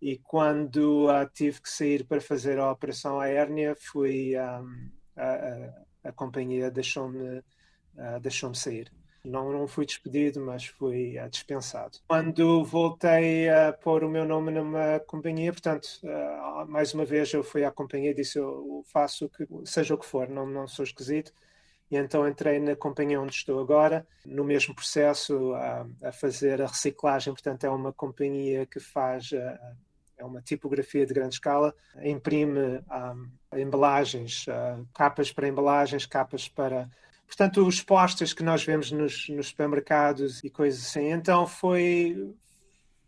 e 0.01 0.17
quando 0.17 1.07
uh, 1.07 1.27
tive 1.33 1.61
que 1.61 1.69
sair 1.69 2.05
para 2.05 2.21
fazer 2.21 2.59
a 2.59 2.71
operação 2.71 3.19
à 3.19 3.27
hérnia, 3.27 3.75
fui, 3.75 4.33
um, 4.37 4.91
a, 5.15 6.09
a, 6.09 6.11
companhia 6.11 6.69
deixou-me 6.69 7.39
uh, 7.39 8.19
deixou 8.21 8.53
sair. 8.53 8.91
Não, 9.27 9.51
não 9.51 9.67
fui 9.67 9.85
despedido, 9.85 10.39
mas 10.39 10.65
fui 10.65 11.19
uh, 11.19 11.29
dispensado. 11.29 11.99
Quando 12.07 12.63
voltei 12.63 13.49
a 13.49 13.73
pôr 13.73 14.03
o 14.03 14.09
meu 14.09 14.25
nome 14.25 14.51
numa 14.51 14.99
companhia, 15.01 15.51
portanto, 15.51 15.87
mais 16.67 16.93
uma 16.93 17.05
vez 17.05 17.31
eu 17.33 17.43
fui 17.43 17.63
à 17.63 17.71
companhia 17.71 18.11
e 18.11 18.15
disse: 18.15 18.39
Eu 18.39 18.83
faço 18.91 19.25
o 19.25 19.29
que, 19.29 19.47
seja 19.65 19.93
o 19.93 19.97
que 19.97 20.05
for, 20.05 20.29
não, 20.29 20.45
não 20.45 20.67
sou 20.67 20.83
esquisito. 20.83 21.31
E 21.89 21.95
então 21.95 22.27
entrei 22.27 22.59
na 22.59 22.75
companhia 22.75 23.21
onde 23.21 23.33
estou 23.33 23.61
agora, 23.61 24.05
no 24.25 24.43
mesmo 24.43 24.75
processo 24.75 25.53
a, 25.53 25.87
a 26.03 26.11
fazer 26.11 26.61
a 26.61 26.67
reciclagem. 26.67 27.33
Portanto, 27.33 27.63
é 27.63 27.69
uma 27.69 27.93
companhia 27.93 28.65
que 28.65 28.79
faz 28.79 29.31
é 30.17 30.25
uma 30.25 30.41
tipografia 30.41 31.05
de 31.05 31.13
grande 31.13 31.35
escala, 31.35 31.73
imprime 32.01 32.79
um, 32.79 33.57
embalagens, 33.57 34.45
uh, 34.47 34.85
capas 34.93 35.31
para 35.31 35.47
embalagens, 35.47 36.05
capas 36.05 36.49
para. 36.49 36.89
Portanto, 37.27 37.67
os 37.67 37.81
postes 37.81 38.33
que 38.33 38.41
nós 38.41 38.63
vemos 38.63 38.91
nos, 38.91 39.29
nos 39.29 39.49
supermercados 39.49 40.43
e 40.43 40.49
coisas 40.49 40.85
assim. 40.85 41.11
Então, 41.11 41.45
foi. 41.45 42.33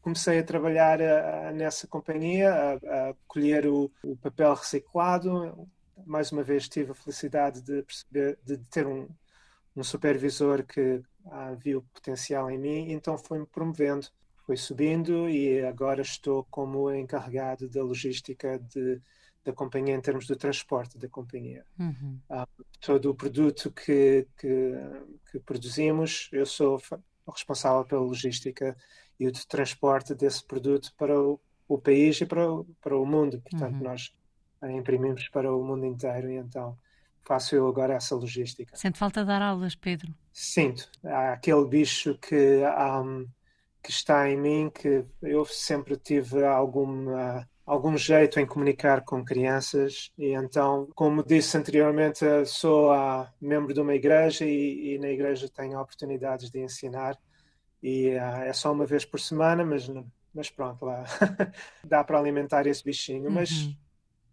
Comecei 0.02 0.40
a 0.40 0.44
trabalhar 0.44 1.00
uh, 1.02 1.54
nessa 1.56 1.88
companhia, 1.88 2.54
a, 2.54 3.10
a 3.10 3.14
colher 3.28 3.66
o, 3.66 3.92
o, 4.04 4.16
papel 4.18 4.54
reciclado. 4.54 5.68
Mais 6.06 6.32
uma 6.32 6.44
vez, 6.44 6.70
tive 6.70 6.92
a 6.92 6.96
felicidade 6.96 7.62
de, 7.62 7.84
perceber, 7.84 8.40
de 8.46 8.58
ter 8.70 8.88
um, 8.88 9.10
um 9.76 9.84
supervisor 9.84 10.64
que 10.64 11.02
uh, 11.26 11.56
viu 11.58 11.86
potencial 11.94 12.50
em 12.50 12.58
mim, 12.58 12.92
então 12.92 13.18
foi-me 13.18 13.46
promovendo 13.46 14.08
foi 14.50 14.58
subindo 14.58 15.30
e 15.30 15.64
agora 15.64 16.02
estou 16.02 16.44
como 16.50 16.92
encarregado 16.92 17.70
da 17.70 17.84
logística 17.84 18.58
de, 18.58 19.00
da 19.44 19.54
companhia 19.54 19.96
em 19.96 20.02
termos 20.02 20.28
do 20.28 20.36
transporte 20.36 20.98
da 20.98 21.08
companhia. 21.08 21.66
Uhum. 21.78 22.20
Uh, 22.30 22.66
todo 22.80 23.10
o 23.10 23.16
produto 23.16 23.72
que, 23.72 24.28
que, 24.38 24.74
que, 25.32 25.40
produzimos, 25.40 26.30
eu 26.32 26.46
sou 26.46 26.82
responsável 27.28 27.86
pela 27.86 28.02
logística 28.02 28.76
e 29.20 29.28
o 29.28 29.32
transporte 29.48 30.14
desse 30.14 30.46
produto 30.46 30.94
para 30.98 31.20
o, 31.20 31.40
o 31.68 31.78
país 31.78 32.20
e 32.22 32.26
para 32.26 32.52
o, 32.52 32.66
para 32.82 32.98
o 32.98 33.06
mundo. 33.06 33.42
Portanto, 33.42 33.76
uhum. 33.76 33.84
nós 33.84 34.14
imprimimos 34.64 35.28
para 35.30 35.54
o 35.56 35.64
mundo 35.64 35.86
inteiro 35.86 36.30
e 36.30 36.36
então 36.36 36.78
faço 37.24 37.56
eu 37.56 37.68
agora 37.68 37.94
essa 37.94 38.16
logística. 38.16 38.76
Sente 38.76 38.98
falta 38.98 39.22
de 39.22 39.28
dar 39.28 39.42
aulas, 39.42 39.76
Pedro? 39.76 40.14
Sinto. 40.34 40.90
Há 41.04 41.34
aquele 41.34 41.66
bicho 41.66 42.18
que 42.18 42.64
um, 42.66 43.28
que 43.84 43.92
está 43.92 44.30
em 44.30 44.38
mim, 44.38 44.70
que 44.70 45.06
eu 45.22 45.46
sempre 45.46 45.96
tive 45.96 46.44
alguma 46.44 47.48
algum 47.70 47.96
jeito 47.96 48.40
em 48.40 48.48
comunicar 48.48 49.06
com 49.06 49.24
crianças 49.24 50.12
e 50.18 50.34
então, 50.34 50.90
como 50.96 51.24
disse 51.24 51.56
anteriormente, 51.56 52.26
sou 52.48 52.92
uh, 52.92 53.28
membro 53.40 53.76
de 53.76 53.80
uma 53.80 53.94
igreja 53.94 54.44
e, 54.44 54.96
e, 54.96 54.98
na 54.98 55.10
igreja 55.10 55.48
tenho 55.48 55.80
oportunidades 55.80 56.50
de 56.50 56.60
ensinar 56.60 57.16
e 57.82 58.10
uh, 58.16 58.42
é 58.42 58.54
só 58.54 58.72
uma 58.72 58.88
vez 58.88 59.06
por 59.06 59.20
semana, 59.20 59.64
mas, 59.64 59.88
mas 60.34 60.50
pronto, 60.50 60.84
lá 60.84 61.04
dá 61.86 62.04
para 62.04 62.18
alimentar 62.18 62.66
esse 62.66 62.84
bichinho, 62.84 63.26
uhum. 63.26 63.36
mas 63.36 63.70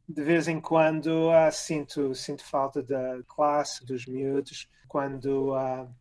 de 0.09 0.23
vez 0.23 0.49
em 0.49 0.59
quando 0.59 1.29
uh, 1.29 1.53
sinto, 1.53 2.15
sinto 2.15 2.43
falta 2.43 2.83
da 2.83 3.21
classe, 3.29 3.85
dos 3.85 4.07
miúdos, 4.07 4.67
quando 4.89 5.53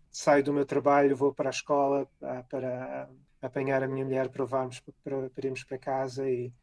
saio 0.10 0.42
do 0.42 0.54
meu 0.54 0.66
trabalho, 0.66 1.18
vou 1.18 1.34
para 1.34 1.50
a 1.50 1.52
escola 1.52 2.08
para 2.50 3.10
apanhar 3.42 3.84
a 3.84 3.88
minha 3.90 4.06
mulher 4.06 4.30
para 4.30 4.44
levarmos 4.44 4.80
para, 4.80 5.30
para 5.30 5.46
irmos 5.46 5.66
para 5.66 5.78
casa 5.78 6.30
e, 6.30 6.54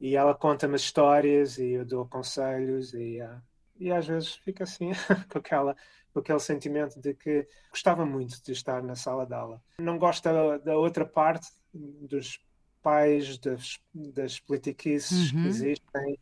e 0.00 0.16
ela 0.16 0.34
conta-me 0.34 0.76
histórias 0.76 1.58
e 1.58 1.72
eu 1.72 1.84
dou 1.84 2.06
conselhos 2.06 2.92
e, 2.94 3.20
uh, 3.20 3.40
e 3.78 3.90
às 3.90 4.06
vezes 4.06 4.34
fica 4.34 4.64
assim 4.64 4.90
com, 5.30 5.38
aquela, 5.38 5.76
com 6.12 6.20
aquele 6.20 6.40
sentimento 6.40 7.00
de 7.00 7.14
que 7.14 7.46
gostava 7.70 8.04
muito 8.04 8.42
de 8.42 8.52
estar 8.52 8.82
na 8.82 8.94
sala 8.94 9.26
de 9.26 9.34
aula. 9.34 9.62
Não 9.78 9.98
gosto 9.98 10.24
da, 10.24 10.58
da 10.58 10.76
outra 10.76 11.04
parte 11.04 11.48
dos 11.72 12.40
pais, 12.82 13.38
das, 13.38 13.80
das 13.94 14.38
politiquices 14.38 15.32
uhum. 15.32 15.42
que 15.42 15.48
existem 15.48 16.18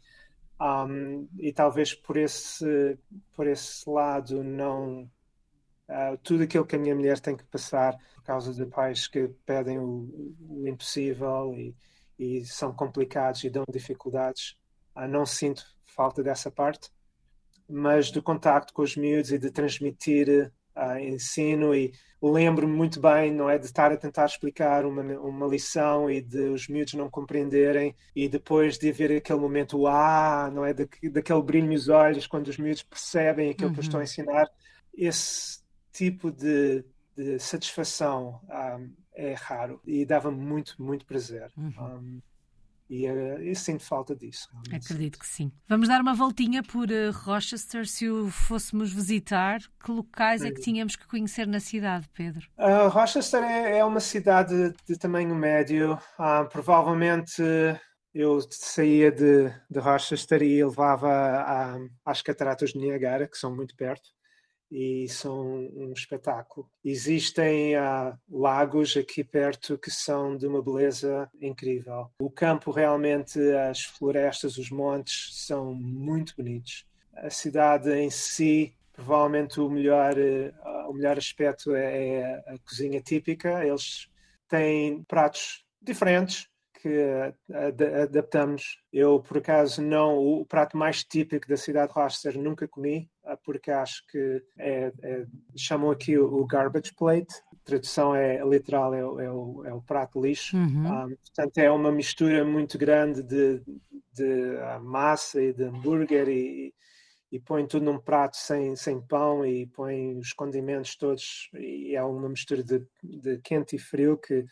um, 0.60 1.28
e 1.38 1.52
talvez 1.52 1.92
por 1.92 2.16
esse, 2.16 2.96
por 3.34 3.46
esse 3.46 3.88
lado 3.88 4.44
não 4.44 5.10
Uh, 5.88 6.16
tudo 6.22 6.44
aquilo 6.44 6.64
que 6.64 6.76
a 6.76 6.78
minha 6.78 6.94
mulher 6.94 7.18
tem 7.20 7.36
que 7.36 7.44
passar 7.44 7.98
por 8.14 8.22
causa 8.22 8.54
de 8.54 8.64
pais 8.64 9.08
que 9.08 9.28
pedem 9.44 9.78
o, 9.78 10.08
o 10.48 10.66
impossível 10.66 11.52
e, 11.54 11.74
e, 12.22 12.44
são 12.46 12.72
complicados 12.72 13.44
e 13.44 13.50
dão 13.50 13.64
dificuldades. 13.70 14.56
Uh, 14.96 15.08
não 15.08 15.26
sinto 15.26 15.64
falta 15.84 16.22
dessa 16.22 16.50
parte, 16.50 16.90
mas 17.68 18.10
do 18.10 18.22
contacto 18.22 18.72
com 18.72 18.82
os 18.82 18.96
miúdos 18.96 19.32
e 19.32 19.38
de 19.38 19.50
transmitir 19.50 20.52
uh, 20.76 20.98
ensino 20.98 21.74
e 21.74 21.92
lembro-me 22.22 22.72
muito 22.72 23.00
bem, 23.00 23.32
não 23.32 23.50
é, 23.50 23.58
de 23.58 23.66
estar 23.66 23.90
a 23.90 23.96
tentar 23.96 24.26
explicar 24.26 24.86
uma, 24.86 25.02
uma 25.02 25.46
lição 25.46 26.08
e 26.08 26.20
de 26.20 26.38
os 26.50 26.68
miúdos 26.68 26.94
não 26.94 27.10
compreenderem 27.10 27.96
e 28.14 28.28
depois 28.28 28.78
de 28.78 28.90
haver 28.90 29.16
aquele 29.16 29.40
momento, 29.40 29.86
ah, 29.88 30.50
não 30.52 30.64
é, 30.64 30.72
daquele 30.72 31.42
brilho 31.42 31.66
nos 31.66 31.88
olhos 31.88 32.26
quando 32.26 32.48
os 32.48 32.58
miúdos 32.58 32.82
percebem 32.82 33.50
aquilo 33.50 33.68
uhum. 33.68 33.74
que 33.74 33.80
eu 33.80 33.82
estou 33.82 33.98
a 33.98 34.00
uhum. 34.00 34.04
ensinar. 34.04 34.48
Esse 34.94 35.60
tipo 35.92 36.30
de, 36.30 36.84
de 37.16 37.38
satisfação 37.38 38.40
um, 38.48 39.01
é 39.14 39.34
raro 39.34 39.80
e 39.84 40.04
dava 40.04 40.30
muito, 40.30 40.80
muito 40.82 41.04
prazer. 41.06 41.50
Uhum. 41.56 41.72
Um, 41.78 42.22
e 42.90 43.04
eu 43.04 43.54
sinto 43.54 43.82
falta 43.82 44.14
disso. 44.14 44.48
Realmente. 44.52 44.84
Acredito 44.84 45.18
que 45.18 45.26
sim. 45.26 45.50
Vamos 45.66 45.88
dar 45.88 46.02
uma 46.02 46.12
voltinha 46.12 46.62
por 46.62 46.90
uh, 46.90 47.10
Rochester. 47.10 47.86
Se 47.86 48.06
o 48.10 48.28
fôssemos 48.28 48.92
visitar, 48.92 49.60
que 49.82 49.90
locais 49.90 50.42
é 50.42 50.50
que 50.50 50.60
tínhamos 50.60 50.94
que 50.94 51.06
conhecer 51.06 51.46
na 51.46 51.58
cidade, 51.58 52.06
Pedro? 52.12 52.46
Uh, 52.58 52.88
Rochester 52.88 53.42
é, 53.42 53.78
é, 53.78 53.84
uma 53.84 54.00
cidade 54.00 54.74
de, 54.86 54.98
tamanho 54.98 55.34
médio. 55.34 55.94
Uh, 56.18 56.46
provavelmente 56.50 57.42
eu 58.12 58.38
saía 58.50 59.10
de, 59.10 59.48
de 59.70 59.78
Rochester 59.78 60.42
e 60.42 60.62
levava 60.62 61.88
às 62.04 62.20
cataratas 62.20 62.72
de 62.72 62.78
Niagara, 62.78 63.26
que 63.26 63.38
são 63.38 63.56
muito 63.56 63.74
perto 63.74 64.10
e 64.72 65.06
são 65.06 65.68
um 65.76 65.92
espetáculo. 65.92 66.66
Existem 66.82 67.76
uh, 67.76 68.16
lagos 68.30 68.96
aqui 68.96 69.22
perto 69.22 69.76
que 69.76 69.90
são 69.90 70.34
de 70.34 70.46
uma 70.46 70.62
beleza 70.62 71.30
incrível. 71.38 72.10
O 72.18 72.30
campo 72.30 72.70
realmente, 72.70 73.38
as 73.68 73.82
florestas, 73.82 74.56
os 74.56 74.70
montes 74.70 75.44
são 75.46 75.74
muito 75.74 76.34
bonitos. 76.34 76.86
A 77.14 77.28
cidade 77.28 77.92
em 77.92 78.08
si, 78.08 78.74
provavelmente 78.94 79.60
o 79.60 79.68
melhor, 79.68 80.14
uh, 80.16 80.90
o 80.90 80.94
melhor 80.94 81.18
aspecto 81.18 81.74
é, 81.74 82.06
é 82.06 82.24
a 82.46 82.58
cozinha 82.66 83.02
típica. 83.02 83.62
Eles 83.62 84.08
têm 84.48 85.02
pratos 85.04 85.66
diferentes, 85.82 86.48
que 86.82 87.32
adaptamos. 88.02 88.78
Eu, 88.92 89.20
por 89.20 89.38
acaso, 89.38 89.80
não. 89.80 90.18
O 90.18 90.44
prato 90.44 90.76
mais 90.76 91.04
típico 91.04 91.46
da 91.46 91.56
cidade 91.56 91.92
de 91.92 91.94
Rochester 91.94 92.36
nunca 92.36 92.66
comi, 92.66 93.08
ah, 93.24 93.36
porque 93.36 93.70
acho 93.70 94.04
que 94.08 94.42
é, 94.58 94.92
é, 95.02 95.24
chamam 95.56 95.92
aqui 95.92 96.18
o 96.18 96.44
garbage 96.44 96.92
plate. 96.94 97.32
A 97.52 97.64
tradução 97.64 98.14
é 98.14 98.42
literal, 98.44 98.92
é, 98.92 99.00
é, 99.00 99.30
o, 99.30 99.64
é 99.64 99.72
o, 99.72 99.80
prato 99.80 100.20
lixo. 100.20 100.56
Uhum. 100.56 100.82
Um, 100.82 100.92
ah, 100.92 101.06
portanto, 101.08 101.58
é 101.58 101.70
uma 101.70 101.92
mistura 101.92 102.44
muito 102.44 102.76
grande 102.76 103.22
de, 103.22 103.62
de 104.12 104.56
ah, 104.62 104.80
massa 104.80 105.40
e 105.40 105.52
de 105.52 105.62
hambúrguer 105.62 106.28
e, 106.28 106.74
e 107.30 107.38
põe 107.38 107.64
tudo 107.64 107.84
num 107.84 107.98
prato 107.98 108.36
sem, 108.36 108.74
sem 108.74 109.00
pão 109.00 109.46
e 109.46 109.68
põe 109.68 110.18
os 110.18 110.32
condimentos 110.32 110.96
todos 110.96 111.48
e 111.54 111.94
é 111.94 112.02
uma 112.02 112.28
mistura 112.28 112.64
de, 112.64 112.84
de 113.02 113.38
quente 113.38 113.76
e 113.76 113.78
frio 113.78 114.18
que 114.18 114.44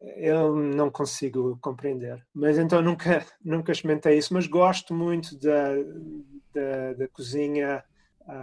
eu 0.00 0.56
não 0.56 0.90
consigo 0.90 1.58
compreender. 1.60 2.24
Mas 2.32 2.58
então 2.58 2.80
nunca, 2.80 3.24
nunca 3.44 3.72
experimentei 3.72 4.16
isso, 4.16 4.32
mas 4.32 4.46
gosto 4.46 4.94
muito 4.94 5.38
da, 5.38 5.74
da, 6.52 6.92
da 6.94 7.08
cozinha 7.08 7.84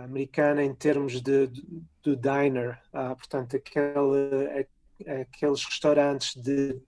americana 0.04 0.64
em 0.64 0.74
termos 0.74 1.22
de, 1.22 1.48
do 2.04 2.16
diner, 2.16 2.80
uh, 2.94 3.16
portanto, 3.16 3.56
aquele, 3.56 4.68
aqueles 5.22 5.64
restaurantes 5.64 6.36
de 6.36 6.80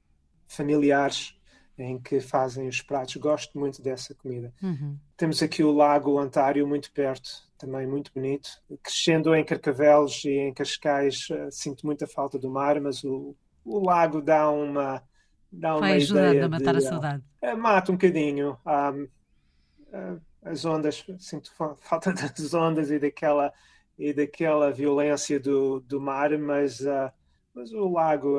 familiares 0.47 1.35
em 1.77 1.97
que 1.97 2.19
fazem 2.19 2.67
os 2.67 2.81
pratos. 2.81 3.15
Gosto 3.15 3.57
muito 3.57 3.81
dessa 3.81 4.13
comida. 4.13 4.53
Uhum. 4.61 4.97
Temos 5.15 5.41
aqui 5.41 5.63
o 5.63 5.71
Lago 5.71 6.21
Ontário 6.21 6.67
muito 6.67 6.91
perto, 6.91 7.29
também 7.57 7.87
muito 7.87 8.11
bonito. 8.13 8.49
Crescendo 8.83 9.33
em 9.33 9.45
Carcavelos 9.45 10.25
e 10.25 10.31
em 10.31 10.53
Cascais, 10.53 11.27
uh, 11.29 11.49
sinto 11.49 11.85
muita 11.85 12.05
falta 12.05 12.37
do 12.37 12.49
mar, 12.49 12.81
mas 12.81 13.03
o, 13.03 13.35
o 13.69 13.79
lago 13.79 14.21
dá 14.21 14.49
uma 14.49 15.01
dá 15.51 15.73
uma 15.73 15.81
Vai 15.81 15.93
ajudando 15.93 16.27
ideia 16.27 16.45
a 16.45 16.49
matar 16.49 16.75
de, 16.75 16.85
a 16.85 16.89
saudade. 16.89 17.23
Uh, 17.41 17.57
mata 17.57 17.91
um 17.91 17.95
bocadinho. 17.95 18.57
Um, 18.65 19.03
uh, 19.93 20.21
as 20.43 20.65
ondas, 20.65 21.05
sinto 21.19 21.51
falta 21.81 22.13
das 22.13 22.53
ondas 22.53 22.89
e 22.89 22.99
daquela 22.99 23.53
e 23.97 24.13
daquela 24.13 24.71
violência 24.71 25.39
do, 25.39 25.81
do 25.81 25.99
mar, 25.99 26.37
mas, 26.37 26.79
uh, 26.79 27.11
mas 27.53 27.73
o 27.73 27.89
lago 27.89 28.37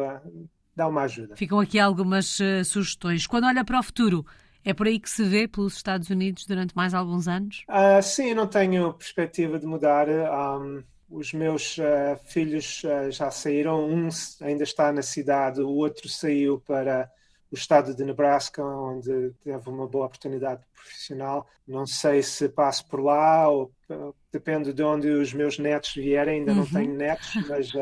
dá 0.74 0.88
uma 0.88 1.02
ajuda. 1.02 1.36
Ficam 1.36 1.60
aqui 1.60 1.78
algumas 1.78 2.38
sugestões. 2.64 3.26
Quando 3.26 3.44
olha 3.44 3.62
para 3.62 3.78
o 3.78 3.82
futuro, 3.82 4.24
é 4.64 4.72
por 4.72 4.86
aí 4.86 4.98
que 4.98 5.10
se 5.10 5.22
vê 5.22 5.46
pelos 5.46 5.76
Estados 5.76 6.08
Unidos 6.08 6.46
durante 6.46 6.74
mais 6.74 6.94
alguns 6.94 7.28
anos? 7.28 7.66
sim, 8.02 8.32
não 8.32 8.46
tenho 8.46 8.94
perspectiva 8.94 9.58
de 9.58 9.66
mudar. 9.66 10.08
Um, 10.08 10.82
os 11.10 11.32
meus 11.32 11.76
uh, 11.78 12.16
filhos 12.24 12.82
uh, 12.84 13.10
já 13.10 13.30
saíram, 13.30 13.84
um 13.84 14.08
ainda 14.40 14.62
está 14.62 14.92
na 14.92 15.02
cidade, 15.02 15.60
o 15.60 15.68
outro 15.68 16.08
saiu 16.08 16.60
para 16.60 17.10
o 17.50 17.54
estado 17.56 17.94
de 17.94 18.04
Nebraska, 18.04 18.64
onde 18.64 19.32
teve 19.42 19.68
uma 19.68 19.88
boa 19.88 20.06
oportunidade 20.06 20.62
profissional. 20.72 21.48
Não 21.66 21.84
sei 21.84 22.22
se 22.22 22.48
passo 22.48 22.86
por 22.86 23.00
lá, 23.00 23.48
ou 23.48 23.72
uh, 23.90 24.14
depende 24.30 24.72
de 24.72 24.82
onde 24.84 25.08
os 25.08 25.34
meus 25.34 25.58
netos 25.58 25.92
vierem, 25.94 26.38
ainda 26.40 26.52
uhum. 26.52 26.58
não 26.58 26.66
tenho 26.66 26.94
netos, 26.94 27.34
mas, 27.48 27.72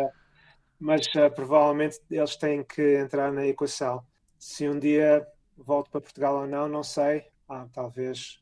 mas 0.80 1.06
provavelmente 1.34 2.00
eles 2.10 2.34
têm 2.36 2.64
que 2.64 2.98
entrar 2.98 3.30
na 3.30 3.46
equação. 3.46 4.02
Se 4.38 4.66
um 4.66 4.78
dia 4.78 5.26
volto 5.54 5.90
para 5.90 6.00
Portugal 6.00 6.36
ou 6.38 6.46
não, 6.46 6.66
não 6.66 6.82
sei. 6.82 7.26
Ah, 7.46 7.66
talvez 7.72 8.40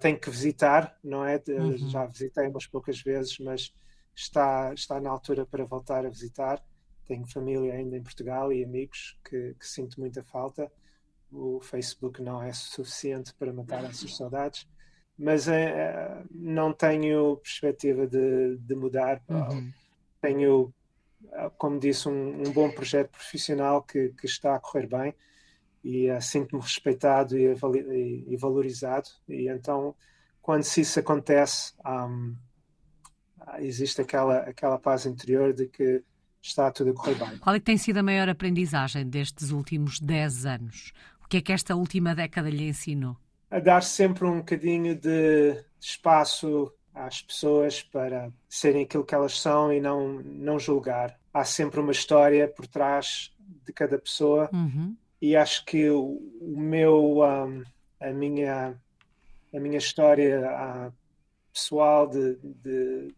tenho 0.00 0.18
que 0.18 0.30
visitar, 0.30 0.96
não 1.02 1.24
é? 1.24 1.42
Uhum. 1.48 1.76
Já 1.88 2.06
visitei 2.06 2.46
umas 2.48 2.66
poucas 2.66 3.00
vezes, 3.00 3.38
mas 3.38 3.72
está, 4.14 4.72
está 4.72 5.00
na 5.00 5.10
altura 5.10 5.44
para 5.44 5.64
voltar 5.64 6.06
a 6.06 6.08
visitar. 6.08 6.62
Tenho 7.06 7.26
família 7.26 7.74
ainda 7.74 7.96
em 7.96 8.02
Portugal 8.02 8.52
e 8.52 8.64
amigos 8.64 9.18
que, 9.24 9.54
que 9.58 9.66
sinto 9.66 10.00
muita 10.00 10.22
falta. 10.22 10.70
O 11.30 11.60
Facebook 11.60 12.22
não 12.22 12.42
é 12.42 12.52
suficiente 12.52 13.34
para 13.34 13.52
matar 13.52 13.84
essas 13.90 14.16
saudades, 14.16 14.66
mas 15.18 15.48
é, 15.48 16.22
não 16.30 16.72
tenho 16.72 17.36
perspectiva 17.38 18.06
de, 18.06 18.56
de 18.56 18.74
mudar. 18.74 19.22
Uhum. 19.28 19.72
Tenho, 20.20 20.74
como 21.58 21.78
disse, 21.78 22.08
um, 22.08 22.40
um, 22.40 22.52
bom 22.52 22.70
projeto 22.70 23.10
profissional 23.10 23.82
que, 23.82 24.10
que 24.10 24.26
está 24.26 24.54
a 24.54 24.60
correr 24.60 24.86
bem 24.86 25.14
e 25.82 26.10
uh, 26.10 26.20
sinto-me 26.22 26.62
respeitado 26.62 27.36
e, 27.36 27.44
e, 27.44 28.24
e, 28.28 28.36
valorizado. 28.36 29.08
E 29.28 29.48
então, 29.48 29.94
quando 30.40 30.62
isso 30.64 30.98
acontece, 30.98 31.74
um, 31.84 32.34
existe 33.58 34.00
aquela, 34.00 34.38
aquela 34.38 34.78
paz 34.78 35.06
interior 35.06 35.52
de 35.52 35.66
que 35.66 36.02
está 36.42 36.70
tudo 36.70 36.90
a 36.90 36.94
correr 36.94 37.14
bem. 37.14 37.38
Qual 37.38 37.54
é 37.54 37.58
que 37.58 37.64
tem 37.64 37.76
sido 37.76 37.98
a 37.98 38.02
maior 38.02 38.28
aprendizagem 38.28 39.08
destes 39.08 39.50
últimos 39.50 39.98
10 40.00 40.46
anos? 40.46 40.92
O 41.24 41.28
que 41.28 41.38
é 41.38 41.40
que 41.40 41.52
esta 41.52 41.74
última 41.74 42.14
década 42.14 42.50
lhe 42.50 42.68
ensinou? 42.68 43.16
A 43.50 43.58
dar 43.58 43.82
sempre 43.82 44.26
um 44.26 44.38
bocadinho 44.38 44.94
de 44.94 45.56
espaço 45.80 46.72
às 46.94 47.22
pessoas 47.22 47.82
para 47.82 48.30
serem 48.48 48.84
aquilo 48.84 49.04
que 49.04 49.14
elas 49.14 49.40
são 49.40 49.72
e 49.72 49.80
não, 49.80 50.20
não 50.22 50.58
julgar. 50.58 51.18
Há 51.32 51.44
sempre 51.44 51.80
uma 51.80 51.92
história 51.92 52.46
por 52.46 52.66
trás 52.66 53.32
de 53.64 53.72
cada 53.72 53.98
pessoa 53.98 54.48
uhum. 54.52 54.94
e 55.20 55.34
acho 55.34 55.64
que 55.64 55.88
o, 55.90 56.20
o 56.40 56.60
meu, 56.60 57.22
um, 57.22 57.62
a, 58.00 58.10
minha, 58.10 58.74
a 59.52 59.60
minha 59.60 59.78
história 59.78 60.40
uh, 60.40 60.92
pessoal 61.52 62.08
de, 62.08 62.36
de 62.42 63.14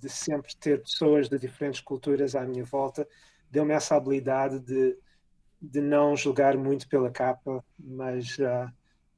de 0.00 0.08
sempre 0.08 0.54
ter 0.56 0.82
pessoas 0.82 1.28
de 1.28 1.38
diferentes 1.38 1.80
culturas 1.80 2.34
à 2.34 2.44
minha 2.44 2.64
volta, 2.64 3.06
deu-me 3.50 3.72
essa 3.72 3.96
habilidade 3.96 4.58
de, 4.60 4.96
de 5.60 5.80
não 5.80 6.16
julgar 6.16 6.56
muito 6.56 6.88
pela 6.88 7.10
capa, 7.10 7.64
mas 7.78 8.38
uh, 8.38 8.70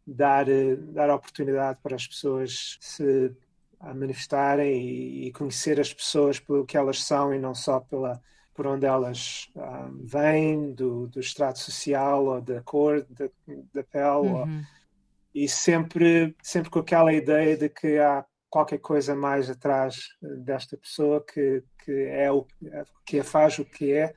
dar, 0.06 0.48
uh, 0.48 0.76
dar 0.92 1.10
oportunidade 1.10 1.78
para 1.82 1.96
as 1.96 2.06
pessoas 2.06 2.78
se 2.80 3.34
manifestarem 3.82 4.78
e, 4.78 5.28
e, 5.28 5.32
conhecer 5.32 5.80
as 5.80 5.92
pessoas 5.92 6.38
pelo 6.38 6.66
que 6.66 6.76
elas 6.76 7.02
são 7.02 7.32
e 7.34 7.38
não 7.38 7.54
só 7.54 7.80
pela 7.80 8.20
por 8.52 8.66
onde 8.66 8.84
elas 8.84 9.50
uh, 9.56 9.90
vêm, 10.04 10.74
do, 10.74 11.06
do 11.06 11.18
extrato 11.18 11.58
social 11.58 12.26
ou 12.26 12.42
da 12.42 12.60
cor 12.60 13.06
da, 13.08 13.26
da 13.72 13.82
pele. 13.82 14.28
Uhum. 14.28 14.34
Ou, 14.34 14.46
e 15.34 15.48
sempre, 15.48 16.36
sempre 16.42 16.68
com 16.68 16.80
aquela 16.80 17.12
ideia 17.12 17.56
de 17.56 17.68
que 17.70 17.98
há 17.98 18.22
qualquer 18.50 18.78
coisa 18.78 19.14
mais 19.14 19.48
atrás 19.48 20.08
eh, 20.22 20.26
desta 20.38 20.76
pessoa 20.76 21.24
que, 21.24 21.62
que 21.84 21.92
é 21.92 22.30
o 22.30 22.46
que 23.06 23.20
a 23.20 23.24
faz 23.24 23.58
o 23.58 23.64
que 23.64 23.92
é 23.92 24.12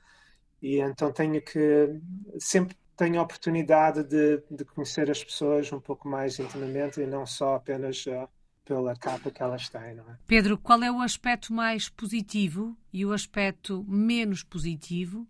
e 0.62 0.80
então 0.80 1.12
tenho 1.12 1.42
que 1.42 2.02
sempre 2.40 2.76
tenho 2.96 3.20
a 3.20 3.24
oportunidade 3.24 4.04
de, 4.04 4.44
de 4.50 4.66
conhecer 4.66 5.10
as 5.10 5.24
pessoas 5.24 5.72
um 5.72 5.80
pouco 5.80 6.08
mais 6.08 6.40
intimamente 6.40 7.02
e 7.02 7.08
não 7.08 7.26
só 7.26 7.56
apenas 7.56 8.06
uh, 8.06 8.28
pela 8.64 8.96
capa 8.96 9.32
que 9.32 9.42
elas 9.42 9.68
têm. 9.70 9.96
Não 9.96 10.10
é? 10.10 10.18
Pedro, 10.28 10.58
qual 10.58 10.82
é 10.84 10.92
o 10.92 11.02
aspecto 11.02 11.52
mais 11.54 11.90
positivo 11.90 12.78
e 12.92 13.06
o 13.06 13.12
aspecto 13.12 13.84
menos 13.88 14.44
positivo 14.44 15.28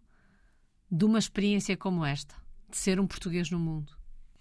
de 0.91 1.05
uma 1.05 1.17
experiência 1.17 1.75
como 1.75 2.05
esta, 2.05 2.35
de 2.69 2.77
ser 2.77 2.99
um 2.99 3.07
português 3.07 3.49
no 3.49 3.59
mundo? 3.59 3.93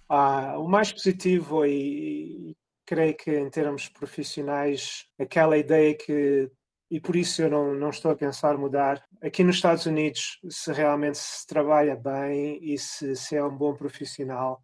Ah, 0.08 0.58
o 0.58 0.68
mais 0.68 0.92
positivo 0.92 1.64
e, 1.64 2.54
creio 2.86 3.16
que 3.16 3.30
em 3.30 3.48
termos 3.50 3.88
profissionais, 3.88 5.06
aquela 5.18 5.56
ideia 5.56 5.96
que, 5.96 6.50
e 6.90 7.00
por 7.00 7.16
isso 7.16 7.42
eu 7.42 7.50
não, 7.50 7.74
não 7.74 7.90
estou 7.90 8.10
a 8.10 8.16
pensar 8.16 8.56
mudar, 8.56 9.02
aqui 9.22 9.42
nos 9.44 9.56
Estados 9.56 9.86
Unidos, 9.86 10.38
se 10.48 10.72
realmente 10.72 11.18
se 11.18 11.46
trabalha 11.46 11.96
bem 11.96 12.58
e 12.62 12.78
se, 12.78 13.16
se 13.16 13.36
é 13.36 13.44
um 13.44 13.56
bom 13.56 13.74
profissional, 13.74 14.62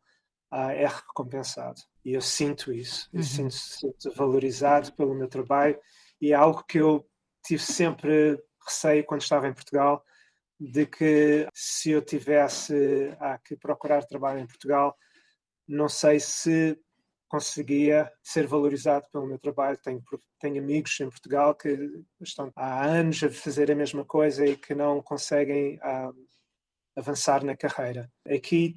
uh, 0.53 0.71
é 0.71 0.87
recompensado. 0.87 1.81
E 2.05 2.13
eu 2.13 2.21
sinto 2.21 2.73
isso, 2.73 3.09
eu 3.13 3.19
uhum. 3.19 3.25
sinto, 3.25 3.55
sinto 3.55 4.15
valorizado 4.15 4.93
pelo 4.95 5.15
meu 5.15 5.29
trabalho 5.29 5.79
e 6.21 6.33
é 6.33 6.35
algo 6.35 6.65
que 6.65 6.79
eu 6.79 7.07
tive 7.45 7.63
sempre 7.63 8.43
receio 8.65 9.05
quando 9.05 9.23
estava 9.23 9.49
em 9.49 9.55
Portugal, 9.55 10.05
de 10.61 10.87
que 10.87 11.49
se 11.55 11.91
eu 11.91 12.03
tivesse 12.03 13.17
ah, 13.21 13.39
que 13.39 13.57
procurar 13.57 14.05
trabalho 14.05 14.41
em 14.41 14.47
Portugal, 14.47 14.97
não 15.67 15.89
sei 15.89 16.19
se 16.19 16.79
conseguia 17.29 18.11
ser 18.23 18.47
valorizado 18.47 19.07
pelo 19.13 19.27
meu 19.27 19.39
trabalho. 19.39 19.79
Tenho, 19.83 20.03
tenho 20.41 20.63
amigos 20.63 20.99
em 21.01 21.09
Portugal 21.09 21.55
que 21.55 22.03
estão 22.21 22.51
há 22.57 22.85
anos 22.85 23.23
a 23.23 23.31
fazer 23.31 23.71
a 23.71 23.75
mesma 23.75 24.05
coisa 24.05 24.47
e 24.47 24.57
que 24.57 24.75
não 24.75 25.03
conseguem 25.03 25.77
uh, 25.77 26.15
avançar 26.97 27.45
na 27.45 27.57
carreira. 27.57 28.11
Aqui 28.27 28.77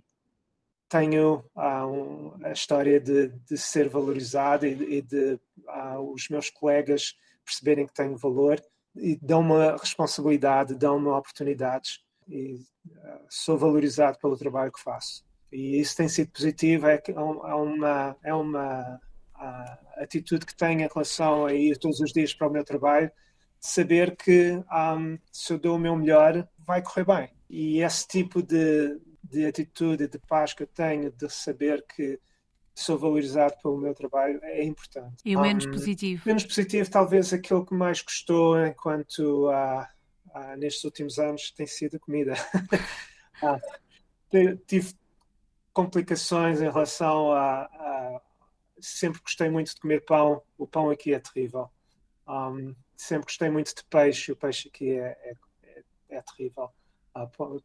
tenho 0.92 1.44
uh, 1.56 1.88
um, 1.88 2.46
a 2.46 2.52
história 2.52 3.00
de, 3.00 3.30
de, 3.30 3.58
ser 3.58 3.88
valorizado 3.88 4.68
e, 4.68 4.98
e 4.98 5.02
de 5.02 5.40
uh, 5.68 6.14
os 6.14 6.28
meus 6.28 6.50
colegas 6.50 7.16
perceberem 7.46 7.88
que 7.88 7.94
tenho 7.94 8.18
valor 8.18 8.62
e 8.96 9.18
dão-me 9.22 9.72
responsabilidade, 9.78 10.76
dão-me 10.76 11.08
oportunidades 11.08 12.00
e 12.28 12.56
uh, 12.56 13.26
sou 13.30 13.58
valorizado 13.58 14.18
pelo 14.20 14.38
trabalho 14.38 14.72
que 14.72 14.82
faço. 14.82 15.24
E 15.52 15.80
isso 15.80 15.98
tem 15.98 16.08
sido 16.08 16.32
positivo, 16.32 16.88
é, 16.88 17.02
é 17.06 17.54
uma, 17.54 18.16
é 18.24 18.34
uma 18.34 19.00
atitude 19.98 20.46
que 20.46 20.56
tenho 20.56 20.82
em 20.82 20.88
relação 20.88 21.46
a 21.46 21.54
ir 21.54 21.78
todos 21.78 22.00
os 22.00 22.12
dias 22.12 22.34
para 22.34 22.48
o 22.48 22.52
meu 22.52 22.64
trabalho, 22.64 23.12
saber 23.60 24.16
que 24.16 24.54
um, 24.72 25.18
se 25.32 25.54
eu 25.54 25.60
dou 25.60 25.76
o 25.76 25.80
meu 25.80 25.96
melhor, 25.96 26.48
vai 26.66 26.82
correr 26.82 27.06
bem. 27.06 27.30
E 27.50 27.82
esse 27.82 28.08
tipo 28.08 28.42
de, 28.42 29.00
de 29.24 29.46
atitude, 29.46 30.08
de 30.08 30.20
paz 30.20 30.54
que 30.54 30.64
eu 30.64 30.68
tenho, 30.68 31.12
de 31.12 31.30
saber 31.30 31.86
que 31.86 32.20
sou 32.74 32.98
valorizado 32.98 33.54
pelo 33.62 33.78
meu 33.78 33.94
trabalho 33.94 34.40
é 34.44 34.64
importante. 34.64 35.18
E 35.26 35.36
o 35.36 35.42
menos 35.42 35.66
um, 35.66 35.72
positivo? 35.72 36.24
Menos 36.26 36.46
positivo, 36.46 36.90
talvez 36.90 37.34
aquilo 37.34 37.66
que 37.66 37.74
mais 37.74 38.02
gostou 38.02 38.66
enquanto 38.66 39.50
uh, 39.50 39.86
nestes 40.58 40.84
últimos 40.84 41.20
anos 41.20 41.52
tem 41.52 41.68
sido 41.68 41.98
a 41.98 42.00
comida. 42.00 42.34
uh, 43.44 44.58
tive 44.66 44.94
complicações 45.74 46.62
em 46.62 46.70
relação 46.70 47.32
a, 47.32 47.64
a, 47.64 48.22
Sempre 48.82 49.22
gostei 49.22 49.50
muito 49.50 49.76
de 49.76 49.80
comer 49.80 50.04
pão, 50.04 50.42
o 50.58 50.66
pão 50.66 50.90
aqui 50.90 51.14
é 51.14 51.20
terrível. 51.20 51.70
Um, 52.28 52.76
sempre 52.98 53.26
gostei 53.26 53.50
muito 53.50 53.76
de 53.76 53.84
peixe, 53.86 54.32
o 54.32 54.36
peixe 54.36 54.70
aqui 54.70 54.98
é, 54.98 55.18
é, 55.24 55.36
é, 55.64 55.84
é 56.10 56.22
terrível. 56.22 56.72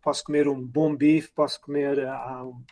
posso 0.02 0.24
comer 0.24 0.46
um 0.46 0.62
bom 0.62 0.94
bife, 0.94 1.32
posso 1.32 1.58
comer 1.60 2.06
um, 2.06 2.62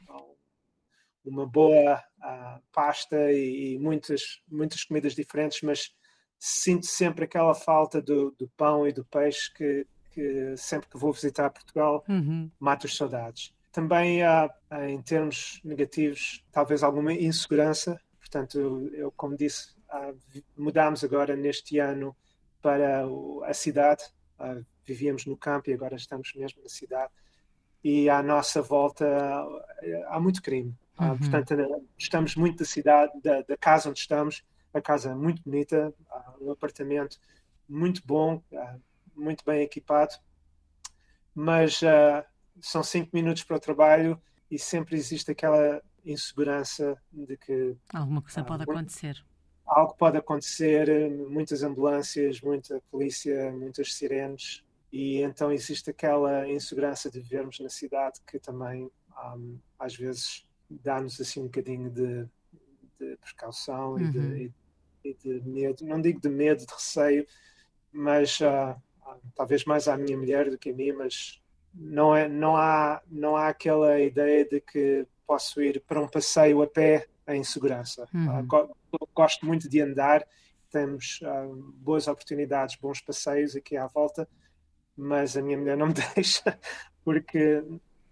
uma 1.25 1.47
boa 1.47 1.97
uh, 2.19 2.63
pasta 2.71 3.33
e, 3.33 3.75
e, 3.75 3.79
muitas, 3.79 4.43
muitas 4.47 4.85
comidas 4.85 5.15
diferentes, 5.15 5.63
mas 5.63 5.95
sinto 6.39 6.85
sempre 6.85 7.25
aquela 7.25 7.55
falta 7.55 8.03
do, 8.03 8.31
do 8.33 8.47
pão 8.51 8.87
e 8.87 8.93
do 8.93 9.05
peixe 9.07 9.51
que, 9.55 9.87
que, 10.11 10.55
sempre 10.59 10.89
que 10.91 10.99
vou 10.99 11.13
visitar 11.13 11.49
Portugal 11.49 12.05
uhum. 12.07 12.51
mato 12.61 12.87
as 12.87 12.95
saudades. 12.95 13.54
Também 13.75 14.23
há, 14.23 14.49
em 14.89 15.03
termos 15.03 15.61
negativos, 15.65 16.45
talvez 16.53 16.85
alguma 16.85 17.13
insegurança. 17.13 18.01
Portanto, 18.21 18.89
eu, 18.95 19.11
como 19.13 19.37
disse, 19.37 19.75
mudámos 20.57 21.03
agora 21.03 21.35
neste 21.35 21.81
ano 21.81 22.17
para 22.63 23.05
a 23.45 23.53
cidade. 23.53 24.05
vivíamos 24.87 25.27
no 25.27 25.37
campo 25.37 25.71
e 25.71 25.75
agora 25.75 25.97
estamos 25.97 26.33
mesmo 26.37 26.63
na 26.63 26.69
cidade. 26.69 27.13
E 27.83 28.09
à 28.09 28.23
nossa 28.23 28.63
volta 28.63 29.05
há 30.07 30.21
muito 30.21 30.41
crime 30.41 30.75
uhum. 31.01 31.19
portanto, 31.19 31.55
estamos 31.99 32.37
muito 32.37 32.59
da 32.59 32.65
cidade, 32.65 33.13
da, 33.21 33.43
da, 33.43 33.57
casa 33.57 33.91
onde 33.91 33.99
estamos. 33.99 34.45
A 34.73 34.81
casa 34.81 35.11
é 35.11 35.15
muito 35.15 35.43
bonita, 35.45 35.93
um 36.41 36.51
apartamento 36.51 37.19
muito 37.69 38.03
bom, 38.05 38.43
muito 39.15 39.45
bem 39.45 39.63
equipado, 39.63 40.15
mas 41.35 41.81
uh, 41.83 42.25
são 42.61 42.83
cinco 42.83 43.11
minutos 43.13 43.45
para 43.45 43.57
o 43.57 43.61
trabalho 43.61 44.21
e 44.51 44.59
sempre 44.59 44.97
existe 44.97 45.31
aquela 45.31 45.83
insegurança 46.05 46.97
de 47.13 47.37
que 47.37 47.77
alguma 47.93 48.21
coisa 48.21 48.43
uh, 48.43 48.45
pode 48.45 48.63
acontecer. 48.63 49.25
Algo 49.67 49.95
pode 49.97 50.19
acontecer, 50.19 51.11
muitas 51.11 51.63
ambulâncias, 51.63 52.41
muita 52.41 52.81
polícia, 52.91 53.51
muitas 53.53 53.95
sirenes, 53.95 54.63
e 54.93 55.23
então 55.23 55.51
existe 55.51 55.91
aquela 55.91 56.49
insegurança 56.49 57.11
de 57.11 57.19
vivermos 57.19 57.59
na 57.59 57.69
cidade 57.69 58.21
que 58.27 58.39
também 58.39 58.91
um, 59.35 59.59
às 59.79 59.97
vezes 59.97 60.47
dá-nos 60.71 61.21
assim 61.21 61.41
um 61.41 61.45
bocadinho 61.45 61.91
de, 61.91 62.25
de 63.01 63.17
precaução 63.17 63.95
uhum. 63.95 63.99
e, 63.99 64.11
de, 64.11 64.53
e, 65.05 65.15
de, 65.15 65.49
medo. 65.49 65.85
Não 65.85 66.01
digo 66.01 66.21
de 66.21 66.29
medo, 66.29 66.65
de 66.67 66.73
receio, 66.73 67.27
mas 67.91 68.39
uh, 68.41 68.81
talvez 69.35 69.65
mais 69.65 69.89
à 69.89 69.97
minha 69.97 70.17
mulher 70.17 70.51
do 70.51 70.59
que 70.59 70.71
a 70.71 70.75
mim, 70.75 70.93
mas 70.93 71.43
não, 71.75 72.15
é, 72.15 72.29
não, 72.29 72.57
há, 72.57 73.03
não 73.11 73.37
há 73.37 73.49
aquela 73.49 74.01
ideia 74.01 74.45
de 74.45 74.61
que 74.61 75.07
posso 75.27 75.61
ir 75.61 75.83
para 75.87 76.01
um 76.01 76.09
passeio 76.09 76.63
a 76.63 76.67
pé 76.67 77.07
em 77.29 77.43
segurança. 77.43 78.07
Uhum. 78.15 78.41
Uh, 78.41 79.09
gosto 79.15 79.45
muito 79.45 79.69
de 79.69 79.81
andar, 79.81 80.25
temos 80.71 81.21
uh, 81.23 81.73
boas 81.77 82.07
oportunidades, 82.07 82.77
bons 82.77 83.01
passeios 83.01 83.57
aqui 83.57 83.77
à 83.77 83.87
volta, 83.87 84.29
mas 84.97 85.37
a 85.37 85.43
minha 85.43 85.59
mulher 85.59 85.77
não 85.77 85.89
me 85.89 85.95
deixa, 86.15 86.59
porque 87.05 87.63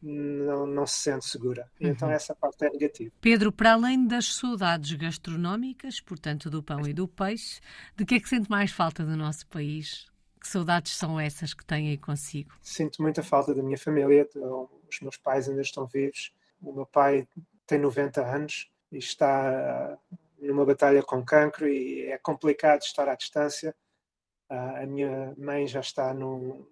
não, 0.02 0.66
não 0.66 0.86
se 0.86 0.98
sente 1.00 1.26
segura. 1.26 1.70
Então, 1.76 1.86
uhum. 1.86 1.92
Então 1.92 2.10
essa 2.10 2.34
parte 2.34 2.64
é 2.64 2.70
negativa. 2.70 3.12
Pedro, 3.20 3.52
para 3.52 3.74
além 3.74 4.06
das 4.06 4.34
saudades 4.34 4.92
gastronómicas, 4.92 6.00
portanto 6.00 6.50
do 6.50 6.62
pão 6.62 6.86
e 6.86 6.92
do 6.92 7.06
peixe, 7.06 7.60
de 7.96 8.04
que 8.04 8.16
é 8.16 8.20
que 8.20 8.28
sente 8.28 8.50
mais 8.50 8.72
falta 8.72 9.04
do 9.04 9.16
nosso 9.16 9.46
país? 9.46 10.11
Que 10.42 10.48
saudades 10.48 10.96
são 10.96 11.20
essas 11.20 11.54
que 11.54 11.64
tem 11.64 11.90
aí 11.90 11.96
consigo? 11.96 12.52
Sinto 12.60 13.00
muita 13.00 13.22
falta 13.22 13.54
da 13.54 13.62
minha 13.62 13.78
família. 13.78 14.28
Os 14.90 15.00
meus 15.00 15.16
pais 15.16 15.48
ainda 15.48 15.62
estão 15.62 15.86
vivos. 15.86 16.32
O 16.60 16.72
meu 16.72 16.84
pai 16.84 17.28
tem 17.64 17.78
90 17.78 18.26
anos 18.26 18.68
e 18.90 18.98
está 18.98 19.96
uh, 20.10 20.18
numa 20.40 20.66
batalha 20.66 21.00
com 21.00 21.24
cancro 21.24 21.68
e 21.68 22.06
é 22.06 22.18
complicado 22.18 22.82
estar 22.82 23.08
à 23.08 23.14
distância. 23.14 23.72
Uh, 24.50 24.82
a 24.82 24.86
minha 24.86 25.32
mãe 25.38 25.64
já 25.68 25.78
está 25.78 26.12
no 26.12 26.68